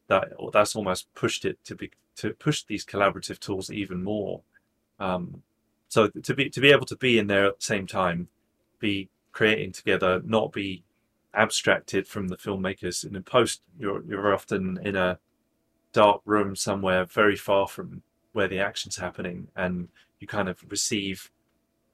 [0.09, 4.43] that that's almost pushed it to be to push these collaborative tools even more.
[5.01, 5.42] Um,
[5.88, 8.28] so to be to be able to be in there at the same time,
[8.78, 10.84] be creating together, not be
[11.34, 13.05] abstracted from the filmmakers.
[13.05, 15.18] And in post, you're you're often in a
[15.92, 19.88] dark room somewhere very far from where the action's happening, and
[20.20, 21.30] you kind of receive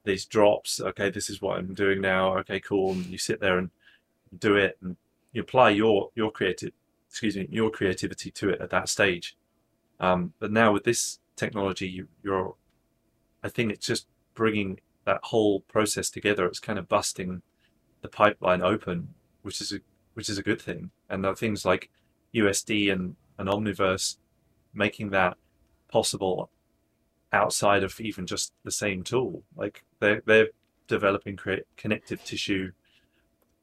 [0.04, 0.80] these drops.
[0.80, 2.36] Okay, this is what I'm doing now.
[2.38, 2.92] Okay, cool.
[2.92, 3.70] And you sit there and
[4.38, 4.96] do it, and
[5.32, 6.72] you apply your your creative,
[7.08, 9.36] excuse me, your creativity to it at that stage.
[10.00, 12.54] Um, but now with this technology, you, you're,
[13.46, 16.46] I think it's just bringing that whole process together.
[16.46, 17.42] It's kind of busting
[18.02, 19.78] the pipeline open, which is a
[20.14, 20.90] which is a good thing.
[21.08, 21.90] And are things like
[22.34, 24.16] USD and, and Omniverse
[24.74, 25.36] making that
[25.88, 26.50] possible
[27.32, 29.44] outside of even just the same tool.
[29.56, 30.48] Like they're they're
[30.88, 31.38] developing
[31.76, 32.72] connective tissue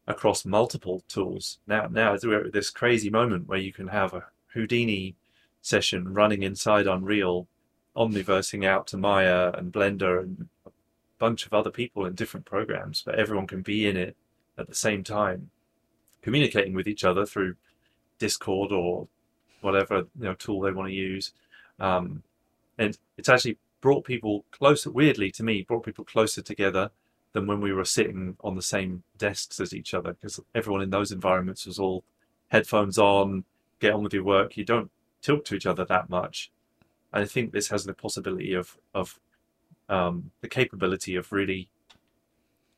[0.08, 1.60] across multiple tools.
[1.68, 5.18] Now now we're at this crazy moment where you can have a Houdini
[5.62, 7.48] session running inside Unreal,
[7.96, 10.72] omniversing out to Maya and Blender and a
[11.20, 14.16] bunch of other people in different programs, but everyone can be in it
[14.58, 15.50] at the same time,
[16.22, 17.56] communicating with each other through
[18.20, 19.08] Discord or
[19.62, 21.34] whatever you know tool they want to use.
[21.80, 22.24] Um,
[22.78, 24.89] and it's actually brought people closer.
[24.89, 26.91] Weirdly, to me, brought people closer together
[27.34, 30.91] than when we were sitting on the same desks as each other because everyone in
[30.91, 32.04] those environments was all
[32.50, 33.44] headphones on,
[33.80, 34.56] get on with your work.
[34.56, 34.91] You don't
[35.22, 36.52] talk to each other that much.
[37.14, 39.20] And I think this has the possibility of of
[39.89, 41.70] um, the capability of really,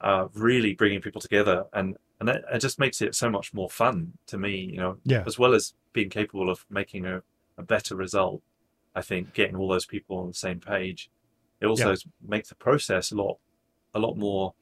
[0.01, 3.69] uh, really bringing people together, and and that, it just makes it so much more
[3.69, 4.55] fun to me.
[4.55, 5.23] You know, yeah.
[5.25, 7.23] as well as being capable of making a,
[7.57, 8.41] a better result.
[8.97, 11.09] I think getting all those people on the same page,
[11.59, 11.95] it also yeah.
[12.25, 13.39] makes the process a lot,
[13.93, 14.53] a lot more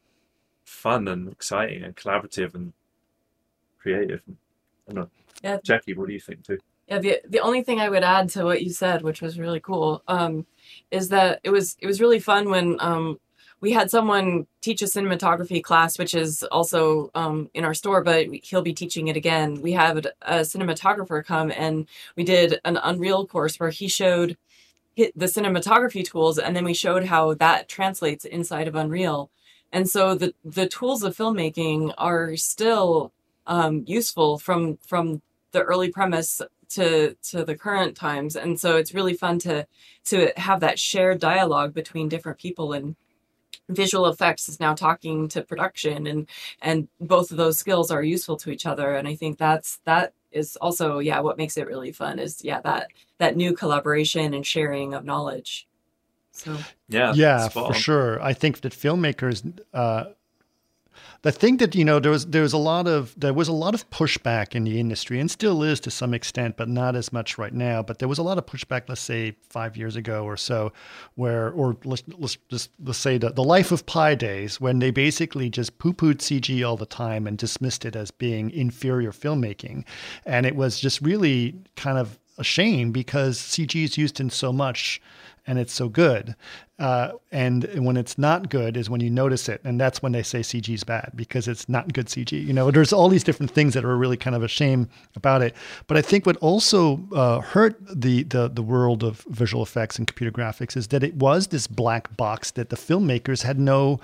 [0.66, 2.74] fun and exciting and collaborative and
[3.80, 4.22] creative.
[4.28, 5.10] I don't know.
[5.44, 5.58] Yeah.
[5.64, 6.58] Jackie, what do you think too?
[6.88, 9.60] Yeah, the the only thing I would add to what you said, which was really
[9.62, 10.46] cool, um,
[10.92, 13.20] is that it was it was really fun when um,
[13.62, 18.28] we had someone teach a cinematography class, which is also um, in our store, but
[18.44, 19.62] he'll be teaching it again.
[19.62, 24.38] We had a cinematographer come and we did an Unreal course where he showed
[24.98, 29.32] the cinematography tools, and then we showed how that translates inside of Unreal.
[29.72, 33.12] And so the the tools of filmmaking are still
[33.48, 35.22] um, useful from from
[35.52, 36.42] the early premise
[36.76, 38.36] to to the current times.
[38.36, 39.68] And so it's really fun to
[40.06, 42.96] to have that shared dialogue between different people and
[43.70, 46.28] visual effects is now talking to production and
[46.62, 48.96] and both of those skills are useful to each other.
[48.96, 52.60] And i think that's that is also yeah what makes it really fun is yeah
[52.62, 52.88] that
[53.20, 55.68] that new collaboration and sharing of knowledge.
[56.32, 56.58] So
[56.90, 58.22] yeah yeah for sure.
[58.22, 59.38] I think that filmmakers
[59.74, 60.06] uh
[61.24, 63.54] I think that you know there was there was a lot of there was a
[63.54, 67.14] lot of pushback in the industry and still is to some extent, but not as
[67.14, 67.82] much right now.
[67.82, 70.74] But there was a lot of pushback, let's say five years ago or so,
[71.16, 74.92] where or let's let's just let's say the, the life of Pi days when they
[74.92, 79.86] basically just poo pooed CG all the time and dismissed it as being inferior filmmaking,
[80.26, 84.52] and it was just really kind of a shame because CG is used in so
[84.52, 85.02] much
[85.46, 86.36] and it's so good.
[86.80, 89.62] Uh, and when it's not good is when you notice it.
[89.64, 92.32] And that's when they say CG is bad because it's not good CG.
[92.32, 95.42] You know, there's all these different things that are really kind of a shame about
[95.42, 95.56] it.
[95.88, 100.08] But I think what also uh, hurt the, the, the world of visual effects and
[100.08, 104.00] computer graphics is that it was this black box that the filmmakers had no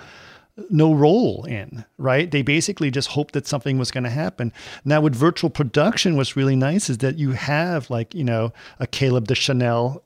[0.68, 2.30] no role in, right?
[2.30, 4.52] They basically just hoped that something was going to happen.
[4.84, 8.86] Now, with virtual production, what's really nice is that you have like, you know, a
[8.86, 10.02] Caleb Deschanel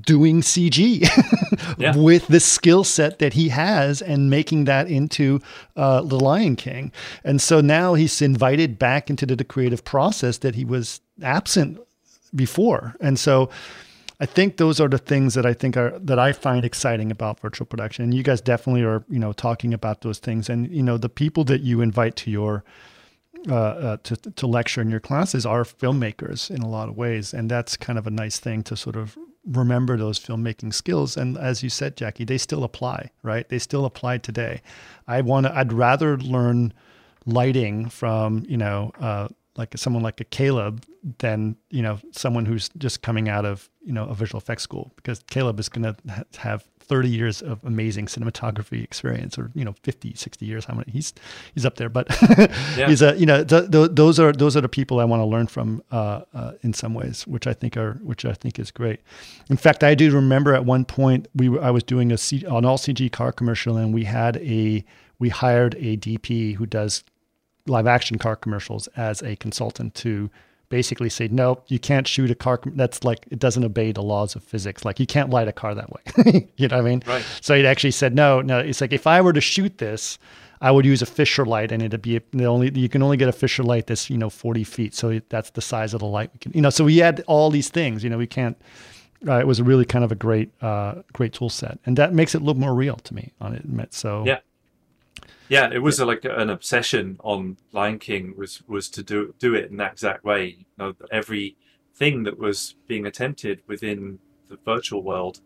[0.00, 1.06] doing CG
[1.78, 1.96] yeah.
[1.96, 5.40] with the skill set that he has and making that into
[5.76, 6.92] uh, The Lion King.
[7.24, 11.78] And so now he's invited back into the, the creative process that he was absent
[12.34, 12.96] before.
[13.00, 13.50] And so
[14.18, 17.40] I think those are the things that I think are that I find exciting about
[17.40, 18.04] virtual production.
[18.04, 20.48] And you guys definitely are, you know, talking about those things.
[20.48, 22.62] And you know, the people that you invite to your
[23.48, 27.34] uh, uh, to to lecture in your classes are filmmakers in a lot of ways,
[27.34, 31.16] and that's kind of a nice thing to sort of remember those filmmaking skills.
[31.16, 33.48] And as you said jackie they still apply right?
[33.48, 34.62] They still apply today.
[35.06, 36.72] I want to i'd rather learn
[37.26, 40.84] lighting from you know uh, like someone like a Caleb
[41.18, 44.92] than you know someone who's just coming out of you know a visual effects school
[44.96, 49.64] because Caleb is going to ha- have 30 years of amazing cinematography experience or you
[49.64, 51.14] know 50 60 years how many he's
[51.54, 52.06] he's up there but
[52.76, 52.86] yeah.
[52.86, 55.24] he's a you know th- th- those are those are the people I want to
[55.24, 58.70] learn from uh, uh, in some ways which I think are which I think is
[58.70, 59.00] great
[59.48, 62.44] in fact I do remember at one point we were, I was doing a C,
[62.44, 64.84] an all CG car commercial and we had a
[65.18, 67.04] we hired a DP who does
[67.66, 70.28] live action car commercials as a consultant to
[70.72, 72.58] basically say, no, you can't shoot a car.
[72.64, 74.86] That's like, it doesn't obey the laws of physics.
[74.86, 76.48] Like, you can't light a car that way.
[76.56, 77.02] you know what I mean?
[77.06, 77.22] Right.
[77.42, 78.58] So he actually said, no, no.
[78.58, 80.18] It's like, if I were to shoot this,
[80.62, 83.28] I would use a Fisher light and it'd be the only, you can only get
[83.28, 84.94] a Fisher light that's, you know, 40 feet.
[84.94, 87.50] So that's the size of the light we can, you know, so we had all
[87.50, 88.56] these things, you know, we can't,
[89.28, 91.80] uh, it was really kind of a great, uh, great tool set.
[91.84, 93.92] And that makes it look more real to me on it.
[93.92, 94.38] So, yeah.
[95.52, 96.04] Yeah, it was yeah.
[96.04, 99.92] A, like an obsession on Lion King was was to do do it in that
[99.92, 100.56] exact way.
[100.60, 101.58] You know, every
[101.94, 105.42] thing that was being attempted within the virtual world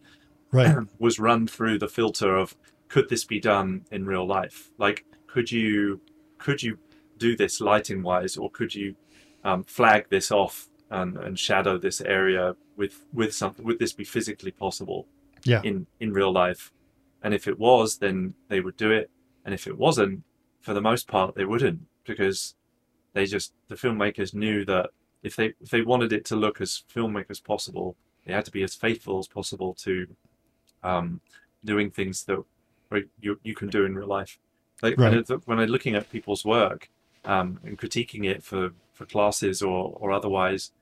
[0.52, 0.76] right.
[1.00, 4.70] was run through the filter of could this be done in real life?
[4.78, 6.00] Like, could you
[6.38, 6.78] could you
[7.18, 8.94] do this lighting wise, or could you
[9.42, 13.64] um, flag this off and, and shadow this area with with something?
[13.64, 15.08] Would this be physically possible?
[15.42, 15.62] Yeah.
[15.64, 16.70] In in real life,
[17.24, 19.10] and if it was, then they would do it
[19.46, 20.22] and if it wasn't,
[20.60, 22.56] for the most part, they wouldn't because
[23.14, 24.90] they just the filmmakers knew that
[25.22, 28.50] if they if they wanted it to look as filmic as possible, they had to
[28.50, 30.06] be as faithful as possible to
[30.82, 31.20] um,
[31.64, 32.42] doing things that
[33.20, 34.38] you you can do in real life.
[34.82, 35.26] Like right.
[35.46, 36.90] when I'm looking at people's work
[37.24, 40.72] um, and critiquing it for for classes or or otherwise,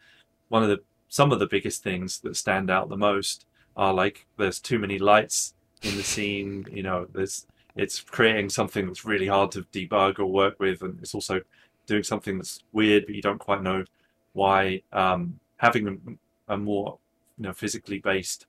[0.48, 3.44] one of the some of the biggest things that stand out the most
[3.76, 6.66] are like there's too many lights in the scene.
[6.72, 7.46] You know, there's
[7.76, 11.40] it's creating something that's really hard to debug or work with, and it's also
[11.86, 13.84] doing something that's weird, but you don't quite know
[14.32, 14.82] why.
[14.92, 16.18] Um, having
[16.48, 16.98] a, a, more
[17.38, 18.46] you know physically based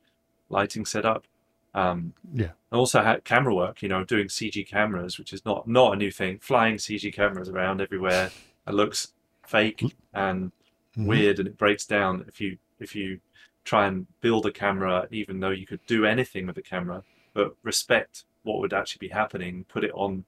[0.49, 1.25] lighting setup.
[1.73, 2.51] Um, yeah.
[2.71, 5.95] And also had camera work, you know, doing CG cameras, which is not not a
[5.95, 6.39] new thing.
[6.39, 8.31] Flying CG cameras around everywhere.
[8.67, 9.13] It looks
[9.45, 10.51] fake and
[10.97, 11.05] mm-hmm.
[11.05, 13.19] weird, and it breaks down if you if you
[13.63, 17.03] try and build a camera, even though you could do anything with a camera,
[17.33, 20.23] but respect what would actually be happening, put it on,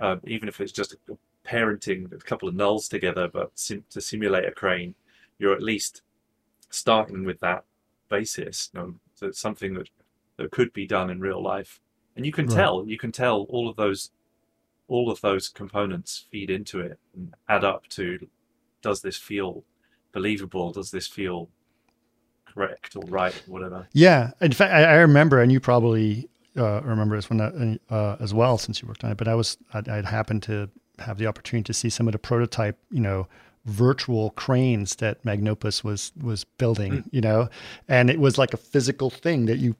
[0.00, 4.00] uh, even if it's just a, parenting a couple of nulls together, but sim- to
[4.00, 4.94] simulate a crane,
[5.38, 6.02] you're at least
[6.70, 7.64] starting with that
[8.08, 8.70] basis.
[8.72, 9.90] You know, so it's something that,
[10.38, 11.80] that could be done in real life,
[12.16, 12.56] and you can right.
[12.56, 12.84] tell.
[12.86, 14.10] You can tell all of those,
[14.88, 18.28] all of those components feed into it and add up to,
[18.80, 19.64] does this feel
[20.12, 20.72] believable?
[20.72, 21.48] Does this feel
[22.52, 23.88] correct or right, or whatever.
[23.92, 28.16] Yeah, in fact, I, I remember, and you probably uh, remember this one uh, uh,
[28.20, 29.16] as well since you worked on it.
[29.16, 32.18] But I was I'd, I'd, happened to have the opportunity to see some of the
[32.18, 33.26] prototype, you know,
[33.64, 37.04] virtual cranes that Magnopus was was building, mm.
[37.10, 37.48] you know,
[37.88, 39.76] and it was like a physical thing that you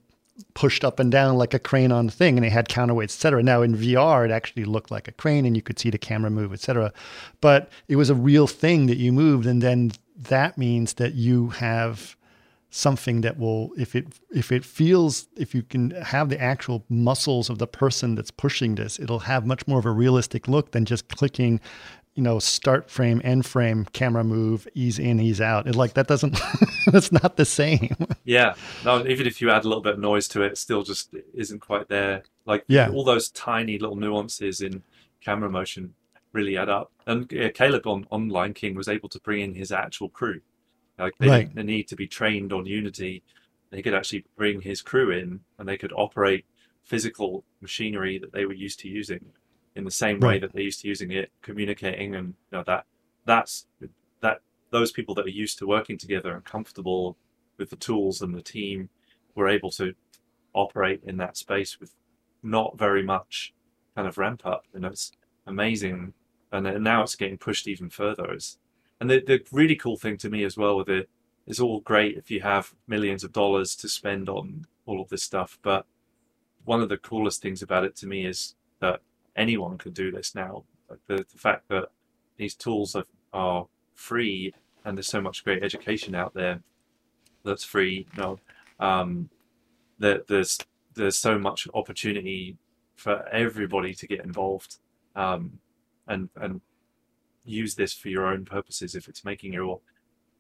[0.54, 3.42] pushed up and down like a crane on the thing, and it had counterweights, etc.
[3.42, 6.30] Now in VR, it actually looked like a crane, and you could see the camera
[6.30, 6.92] move, etc.
[7.40, 11.48] But it was a real thing that you moved, and then that means that you
[11.50, 12.16] have
[12.74, 17.50] something that will if it if it feels if you can have the actual muscles
[17.50, 20.86] of the person that's pushing this it'll have much more of a realistic look than
[20.86, 21.60] just clicking
[22.14, 25.66] you know start frame end frame camera move ease in ease out.
[25.66, 26.38] It like that doesn't
[26.86, 27.96] that's not the same.
[28.24, 28.54] Yeah.
[28.84, 31.14] No even if you add a little bit of noise to it, it still just
[31.34, 32.22] isn't quite there.
[32.44, 32.90] Like yeah.
[32.90, 34.82] all those tiny little nuances in
[35.20, 35.94] camera motion
[36.32, 36.92] really add up.
[37.06, 40.40] And yeah, caleb on, on lion king was able to bring in his actual crew
[40.98, 41.48] like they Right.
[41.48, 43.22] didn't need to be trained on Unity.
[43.70, 46.44] They could actually bring his crew in and they could operate
[46.84, 49.24] physical machinery that they were used to using
[49.76, 52.84] in the same way that they're used to using it, communicating and you know that
[53.24, 53.66] that's
[54.20, 54.40] that
[54.70, 57.16] those people that are used to working together and comfortable
[57.58, 58.88] with the tools and the team
[59.34, 59.94] were able to
[60.54, 61.94] operate in that space with
[62.42, 63.54] not very much
[63.94, 64.64] kind of ramp up.
[64.74, 65.12] And it's
[65.46, 66.12] amazing.
[66.50, 68.32] And now it's getting pushed even further.
[68.32, 68.58] It's,
[69.02, 71.08] and the, the really cool thing to me as well with it
[71.48, 75.24] is all great if you have millions of dollars to spend on all of this
[75.24, 75.58] stuff.
[75.60, 75.86] But
[76.64, 79.00] one of the coolest things about it to me is that
[79.34, 80.62] anyone can do this now.
[81.08, 81.88] The, the fact that
[82.36, 86.62] these tools are, are free and there's so much great education out there
[87.44, 88.06] that's free.
[88.14, 88.38] You know,
[88.78, 89.30] um,
[89.98, 90.60] that there's
[90.94, 92.56] there's so much opportunity
[92.94, 94.76] for everybody to get involved
[95.16, 95.58] um,
[96.06, 96.60] and and
[97.44, 98.94] use this for your own purposes.
[98.94, 99.80] If it's making your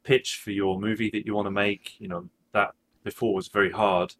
[0.04, 2.72] pitch for your movie that you want to make, you know that
[3.04, 4.14] before was very hard.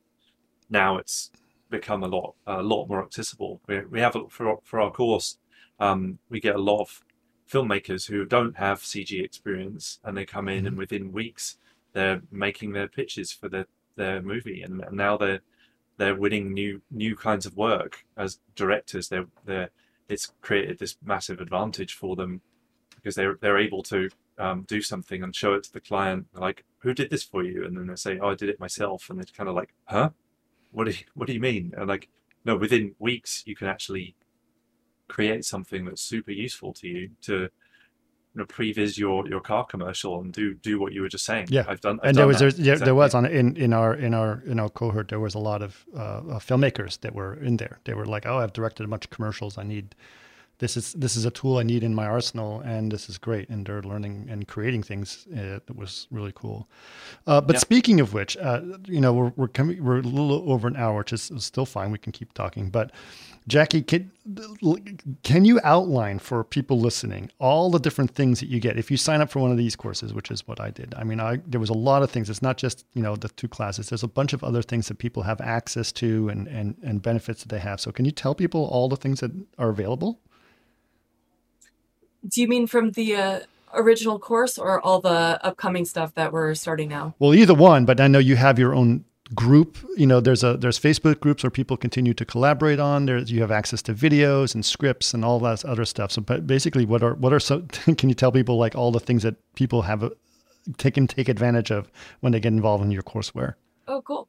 [0.71, 1.31] Now it's
[1.71, 3.61] become a lot a lot more accessible.
[3.67, 5.39] We we have for for our course,
[5.81, 7.03] um, we get a lot of
[7.51, 11.59] filmmakers who don't have CG experience, and they come in and within weeks
[11.93, 13.67] they're making their pitches for their
[13.97, 15.41] their movie, and, and now they're
[15.99, 19.09] they're winning new new kinds of work as directors.
[19.09, 19.71] They're they're
[20.09, 22.43] it's created this massive advantage for them
[23.03, 26.27] because they're they're able to um, do something and show it to the client.
[26.35, 27.65] Like, who did this for you?
[27.65, 30.11] And then they say, "Oh, I did it myself." And they're kind of like, "Huh?
[30.71, 32.09] What do you, what do you mean?" And like,
[32.45, 34.15] no, within weeks you can actually
[35.09, 37.49] create something that's super useful to you to
[38.35, 41.49] you know, previs your your car commercial and do do what you were just saying.
[41.51, 41.65] Yeah.
[41.69, 42.01] I've done.
[42.03, 44.59] I've and there done was there, there was on in in our in our in
[44.59, 47.79] our cohort there was a lot of uh, uh, filmmakers that were in there.
[47.85, 49.59] They were like, "Oh, I've directed a bunch of commercials.
[49.59, 49.95] I need
[50.59, 53.49] this is this is a tool I need in my arsenal, and this is great."
[53.49, 56.69] And they're learning and creating things uh, that was really cool.
[57.27, 57.61] Uh, but Yeah.
[57.61, 60.99] speaking of which, uh, you know, we're we're coming we're a little over an hour,
[60.99, 61.91] which is still fine.
[61.91, 62.91] We can keep talking, but.
[63.49, 64.13] Jackie, can,
[65.25, 68.97] can you outline for people listening all the different things that you get if you
[68.97, 70.95] sign up for one of these courses, which is what I did?
[70.97, 72.31] I mean, I there was a lot of things.
[72.31, 73.89] It's not just you know the two classes.
[73.89, 77.43] There's a bunch of other things that people have access to and and and benefits
[77.43, 77.81] that they have.
[77.81, 80.21] So, can you tell people all the things that are available?
[82.27, 83.41] Do you mean from the uh,
[83.75, 87.15] original course or all the upcoming stuff that we're starting now?
[87.19, 89.05] Well, either one, but I know you have your own
[89.35, 89.79] group.
[89.97, 93.07] You know, there's a there's Facebook groups where people continue to collaborate on.
[93.07, 96.13] There's you have access to videos and scripts and all that other stuff.
[96.13, 97.61] So, but basically, what are what are so?
[97.97, 100.11] Can you tell people like all the things that people have uh,
[100.79, 103.55] take and take advantage of when they get involved in your courseware?
[103.89, 104.29] Oh, cool.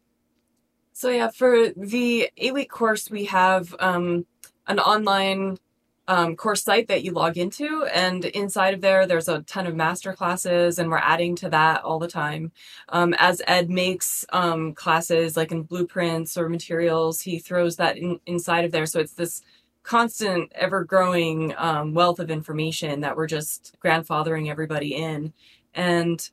[0.93, 4.25] So yeah, for the eight week course, we have um,
[4.67, 5.57] an online
[6.07, 9.75] um, course site that you log into, and inside of there, there's a ton of
[9.75, 12.51] master classes, and we're adding to that all the time.
[12.89, 18.19] Um, as Ed makes um, classes like in blueprints or materials, he throws that in,
[18.25, 18.85] inside of there.
[18.85, 19.41] So it's this
[19.83, 25.33] constant, ever growing um, wealth of information that we're just grandfathering everybody in,
[25.73, 26.29] and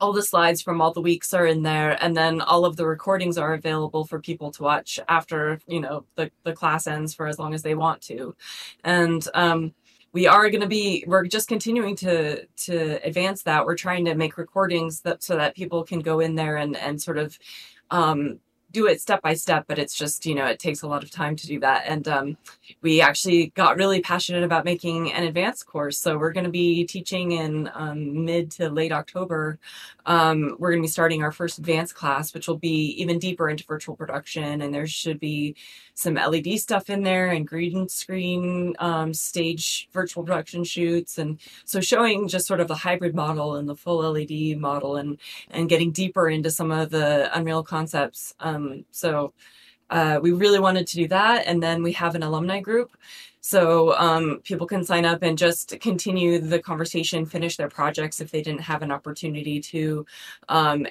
[0.00, 2.86] all the slides from all the weeks are in there and then all of the
[2.86, 7.26] recordings are available for people to watch after you know the, the class ends for
[7.26, 8.34] as long as they want to.
[8.82, 9.72] And um,
[10.12, 13.66] we are going to be we're just continuing to to advance that.
[13.66, 17.00] We're trying to make recordings that so that people can go in there and and
[17.00, 17.38] sort of
[17.90, 18.40] um,
[18.74, 21.10] do it step by step but it's just you know it takes a lot of
[21.10, 22.36] time to do that and um,
[22.82, 26.84] we actually got really passionate about making an advanced course so we're going to be
[26.84, 29.58] teaching in um, mid to late october
[30.06, 33.48] um, we're going to be starting our first advanced class, which will be even deeper
[33.48, 34.60] into virtual production.
[34.60, 35.56] And there should be
[35.94, 41.18] some LED stuff in there and green screen um, stage virtual production shoots.
[41.18, 45.18] And so showing just sort of the hybrid model and the full LED model and,
[45.50, 48.34] and getting deeper into some of the Unreal concepts.
[48.40, 49.32] Um, so
[49.90, 51.46] uh, we really wanted to do that.
[51.46, 52.96] And then we have an alumni group.
[53.40, 58.30] So um, people can sign up and just continue the conversation, finish their projects if
[58.30, 60.06] they didn't have an opportunity to
[60.48, 60.86] um,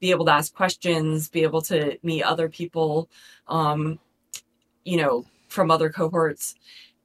[0.00, 3.10] be able to ask questions, be able to meet other people,
[3.48, 3.98] um,
[4.84, 6.54] you know, from other cohorts.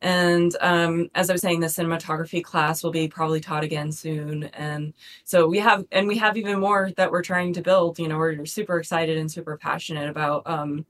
[0.03, 4.43] And um, as I was saying, the cinematography class will be probably taught again soon.
[4.53, 4.93] And
[5.23, 7.97] so we have, and we have even more that we're trying to build.
[7.99, 10.85] You know, we're super excited and super passionate about um,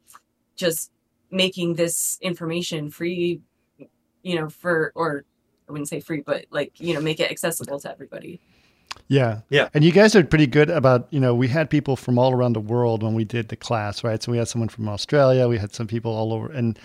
[0.55, 0.91] just
[1.29, 3.39] making this information free,
[4.23, 5.25] you know, for, or
[5.69, 8.41] I wouldn't say free, but like, you know, make it accessible to everybody.
[9.09, 9.41] Yeah.
[9.51, 9.69] Yeah.
[9.75, 12.53] And you guys are pretty good about, you know, we had people from all around
[12.53, 14.23] the world when we did the class, right?
[14.23, 16.79] So we had someone from Australia, we had some people all over and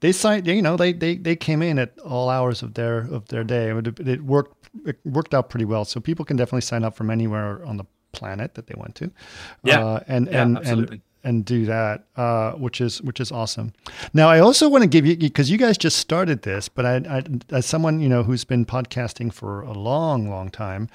[0.00, 3.28] they signed, you know, they, they, they came in at all hours of their, of
[3.28, 3.70] their day.
[3.70, 5.84] It, it worked, it worked out pretty well.
[5.84, 9.10] So people can definitely sign up from anywhere on the planet that they went to.
[9.62, 9.84] Yeah.
[9.84, 10.94] Uh, and, Yeah, and, absolutely.
[10.96, 13.72] and, and do that, uh, which is which is awesome.
[14.14, 16.96] Now, I also want to give you because you guys just started this, but I,
[17.18, 20.88] I, as someone you know who's been podcasting for a long, long time,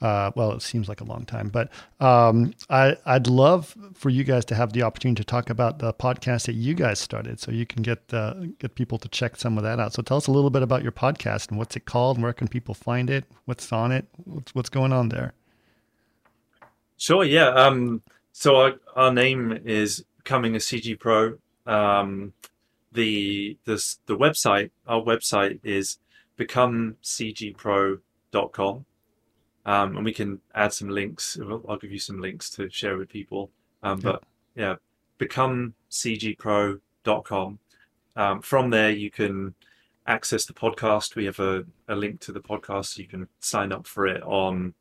[0.00, 1.70] uh, well, it seems like a long time, but
[2.00, 5.92] um, I, I'd love for you guys to have the opportunity to talk about the
[5.92, 9.58] podcast that you guys started, so you can get uh, get people to check some
[9.58, 9.92] of that out.
[9.92, 12.32] So, tell us a little bit about your podcast and what's it called, and where
[12.32, 15.34] can people find it, what's on it, what's what's going on there.
[16.96, 17.22] Sure.
[17.22, 17.48] Yeah.
[17.48, 18.00] Um,
[18.36, 21.38] so our, our name is becoming a CG Pro.
[21.66, 22.32] Um,
[22.90, 25.98] the this the website our website is
[26.36, 28.84] becomecgpro.com.
[29.66, 31.38] Um, and we can add some links.
[31.40, 33.52] I'll give you some links to share with people.
[33.84, 34.24] Um, but
[34.56, 34.74] yeah,
[35.20, 37.58] becomecgpro.com.
[38.16, 39.54] Um, from there, you can
[40.08, 41.14] access the podcast.
[41.14, 42.86] We have a, a link to the podcast.
[42.86, 44.74] So you can sign up for it on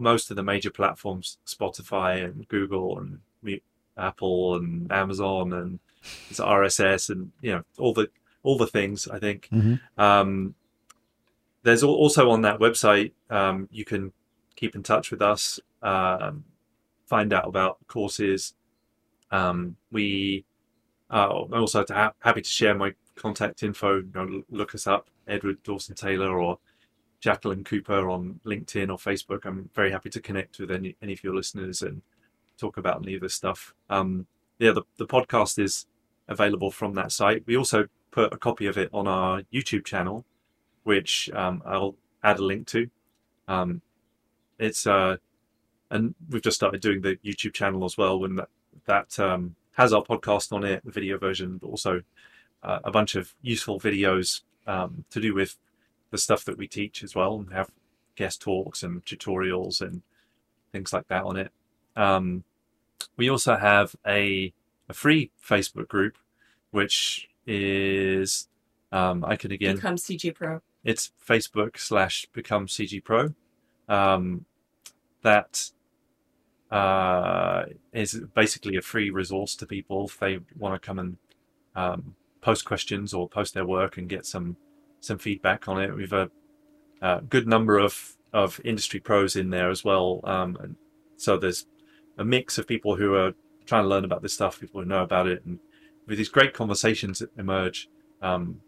[0.00, 3.62] most of the major platforms, Spotify and Google and we-
[3.96, 5.78] Apple and Amazon and
[6.30, 8.08] it's RSS and you know all the
[8.42, 9.06] all the things.
[9.08, 9.80] I think Mhm.
[9.98, 10.54] um,
[11.62, 14.12] there's also on that website um, you can
[14.56, 16.44] keep in touch with us, um,
[17.06, 18.54] find out about courses.
[19.30, 20.44] Um, we
[21.10, 23.96] uh, I'm also ha- happy to share my contact info.
[23.96, 26.58] You know, look us up, Edward Dawson Taylor or
[27.20, 29.44] Jacqueline Cooper on LinkedIn or Facebook.
[29.44, 32.02] I'm very happy to connect with any, any of your listeners and
[32.58, 33.74] talk about any of this stuff.
[33.88, 34.26] Um,
[34.58, 35.86] yeah, the, the podcast is
[36.28, 37.44] available from that site.
[37.46, 40.24] We also put a copy of it on our YouTube channel,
[40.84, 42.90] which um, I'll add a link to.
[43.48, 43.82] Um,
[44.58, 45.16] it's uh,
[45.90, 48.18] and we've just started doing the YouTube channel as well.
[48.18, 48.48] When that
[48.86, 52.02] that um, has our podcast on it, the video version, but also
[52.62, 55.56] uh, a bunch of useful videos um, to do with
[56.10, 57.70] the stuff that we teach as well, and have
[58.16, 60.02] guest talks and tutorials and
[60.72, 61.52] things like that on it.
[61.96, 62.44] Um,
[63.16, 64.52] we also have a
[64.88, 66.16] a free Facebook group,
[66.70, 68.48] which is
[68.92, 70.60] um, I can again Become CG Pro.
[70.84, 73.34] it's Facebook slash Become CG Pro.
[73.88, 74.44] Um,
[75.22, 75.70] that
[76.70, 81.16] uh, is basically a free resource to people if they want to come and
[81.74, 84.56] um, post questions or post their work and get some
[85.00, 85.94] some feedback on it.
[85.94, 86.30] We've a,
[87.02, 90.76] a good number of of industry pros in there as well, um,
[91.16, 91.66] so there's
[92.18, 93.32] a mix of people who are
[93.66, 95.58] trying to learn about this stuff, people who know about it, and
[96.06, 97.88] with these great conversations that emerge
[98.22, 98.60] um,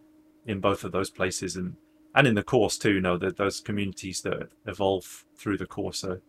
[0.46, 1.76] in both of those places and
[2.14, 2.94] and in the course too.
[2.94, 6.20] You know that those communities that evolve through the course are,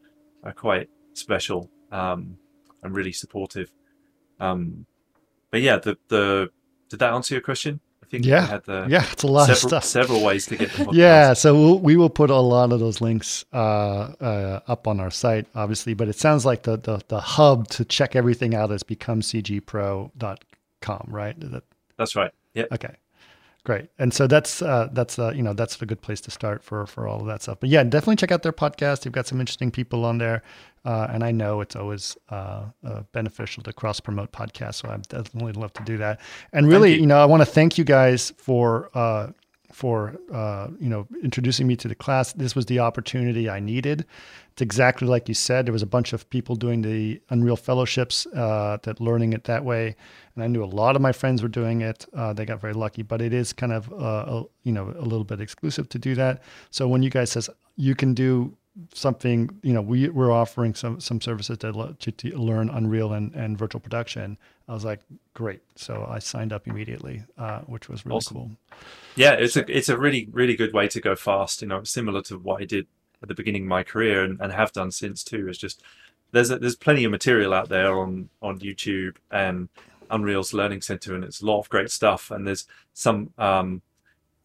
[0.44, 2.38] are quite special um,
[2.82, 3.72] and really supportive.
[4.40, 4.86] Um,
[5.52, 6.50] but yeah, the the
[6.90, 7.80] did that answer your question?
[8.14, 8.46] Think Yeah.
[8.46, 9.84] had the Yeah, it's a lot of stuff.
[9.84, 10.94] several ways to get the podcast.
[10.94, 15.00] Yeah, so we'll, we will put a lot of those links uh, uh, up on
[15.00, 15.96] our site, obviously.
[15.96, 21.36] But it sounds like the, the, the hub to check everything out is becomecgpro.com, right?
[21.42, 21.64] Is that,
[21.98, 22.32] that's right.
[22.54, 22.96] Yeah, okay,
[23.64, 23.90] great.
[23.98, 26.86] And so that's uh, that's uh, you know that's a good place to start for
[26.86, 27.60] for all of that stuff.
[27.60, 29.02] But yeah, definitely check out their podcast.
[29.02, 30.44] They've got some interesting people on there,
[30.86, 34.76] uh, and I know it's always uh, uh, beneficial to cross promote podcasts.
[34.76, 36.20] So I definitely love to do that.
[36.52, 37.02] And really, you.
[37.02, 37.08] you.
[37.08, 39.28] know, I want to thank you guys for uh,
[39.74, 42.34] for uh, you know introducing me to the class.
[42.34, 44.06] This was the opportunity I needed.
[44.52, 45.66] It's exactly like you said.
[45.66, 49.66] There was a bunch of people doing the Unreal Fellowships uh, that learning it that
[49.66, 49.96] way,
[50.36, 52.06] and I knew a lot of my friends were doing it.
[52.14, 55.02] Uh, they got very lucky, but it is kind of uh, a, you know a
[55.02, 56.44] little bit exclusive to do that.
[56.70, 58.56] So when you guys says you can do
[58.94, 63.34] something, you know, we we're offering some some services to, to, to learn Unreal and,
[63.36, 64.38] and virtual production.
[64.68, 65.02] I was like,
[65.34, 65.62] great.
[65.76, 68.38] So I signed up immediately, uh, which was really Awesome.
[68.38, 68.52] cool.
[69.16, 69.34] yeah.
[69.34, 71.62] It's a it's a really really good way to go fast.
[71.62, 72.88] You know, similar to what I did
[73.22, 75.50] at the beginning of my career and, and have done since too.
[75.50, 75.82] Is just
[76.32, 79.70] there's a, there's plenty of material out there on on YouTube and
[80.10, 82.32] Unreal's Learning Center, and it's a lot of great stuff.
[82.32, 83.82] And there's some um,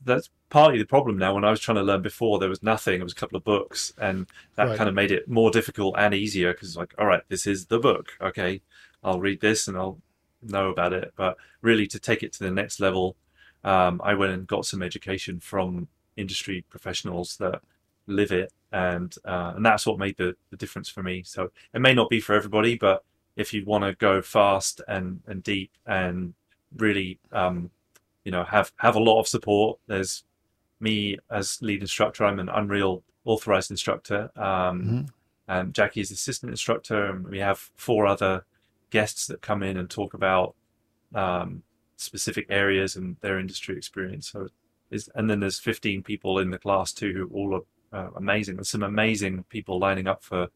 [0.04, 1.34] that's partly the problem now.
[1.34, 3.00] When I was trying to learn before, there was nothing.
[3.00, 4.26] It was a couple of books, and
[4.56, 4.76] that Right.
[4.76, 7.78] kind of made it more difficult and easier because like, all right, this is the
[7.78, 8.12] book.
[8.20, 8.62] Okay,
[9.02, 10.00] I'll read this and I'll
[10.42, 11.12] know about it.
[11.16, 13.16] But really, to take it to the next level,
[13.64, 17.60] um, I went and got some education from industry professionals that
[18.06, 21.22] live it, and uh, and that's what made the, the difference for me.
[21.24, 23.04] So it may not be for everybody, but
[23.36, 26.34] if you want to go fast and, and deep and
[26.76, 27.70] really um,
[28.24, 30.24] you know have have a lot of support, there's
[30.80, 32.24] me as lead instructor.
[32.24, 34.30] I'm an Unreal authorized instructor.
[34.36, 35.00] Um, mm-hmm.
[35.48, 38.44] And Jackie is assistant instructor, and we have four other
[38.90, 40.54] guests that come in and talk about
[41.14, 41.62] um,
[41.96, 44.30] specific areas and their industry experience.
[44.30, 44.48] So,
[44.90, 48.56] is and then there's 15 people in the class too who all are uh, amazing.
[48.56, 50.48] There's some amazing people lining up for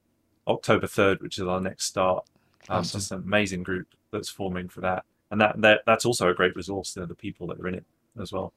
[0.47, 2.25] October 3rd, which is our next start.
[2.69, 3.01] Um, awesome.
[3.01, 6.55] Just an amazing group that's forming for that, and that, that that's also a great
[6.55, 7.85] resource to the people that are in it
[8.21, 8.53] as well.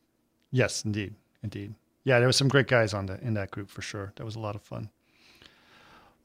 [0.51, 1.73] Yes, indeed, indeed.
[2.03, 4.13] Yeah, there was some great guys on the in that group for sure.
[4.17, 4.89] That was a lot of fun.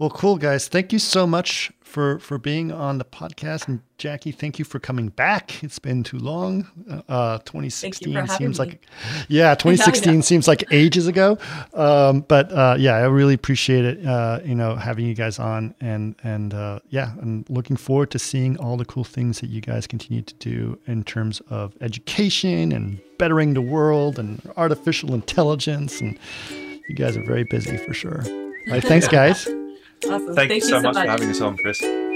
[0.00, 0.66] Well, cool guys.
[0.66, 4.78] Thank you so much for for being on the podcast, and Jackie, thank you for
[4.78, 5.62] coming back.
[5.62, 6.66] It's been too long.
[7.06, 8.64] Uh, 2016 seems me.
[8.64, 8.86] like,
[9.28, 11.36] yeah, 2016 seems like ages ago.
[11.74, 14.06] Um, but uh, yeah, I really appreciate it.
[14.06, 18.18] Uh, you know, having you guys on, and and uh, yeah, and looking forward to
[18.18, 22.72] seeing all the cool things that you guys continue to do in terms of education
[22.72, 26.00] and bettering the world and artificial intelligence.
[26.00, 26.18] And
[26.88, 28.22] you guys are very busy for sure.
[28.24, 29.46] All right, thanks, guys.
[30.04, 30.34] Awesome.
[30.34, 32.09] Thank, Thank you so, so much, much for having us on, Chris.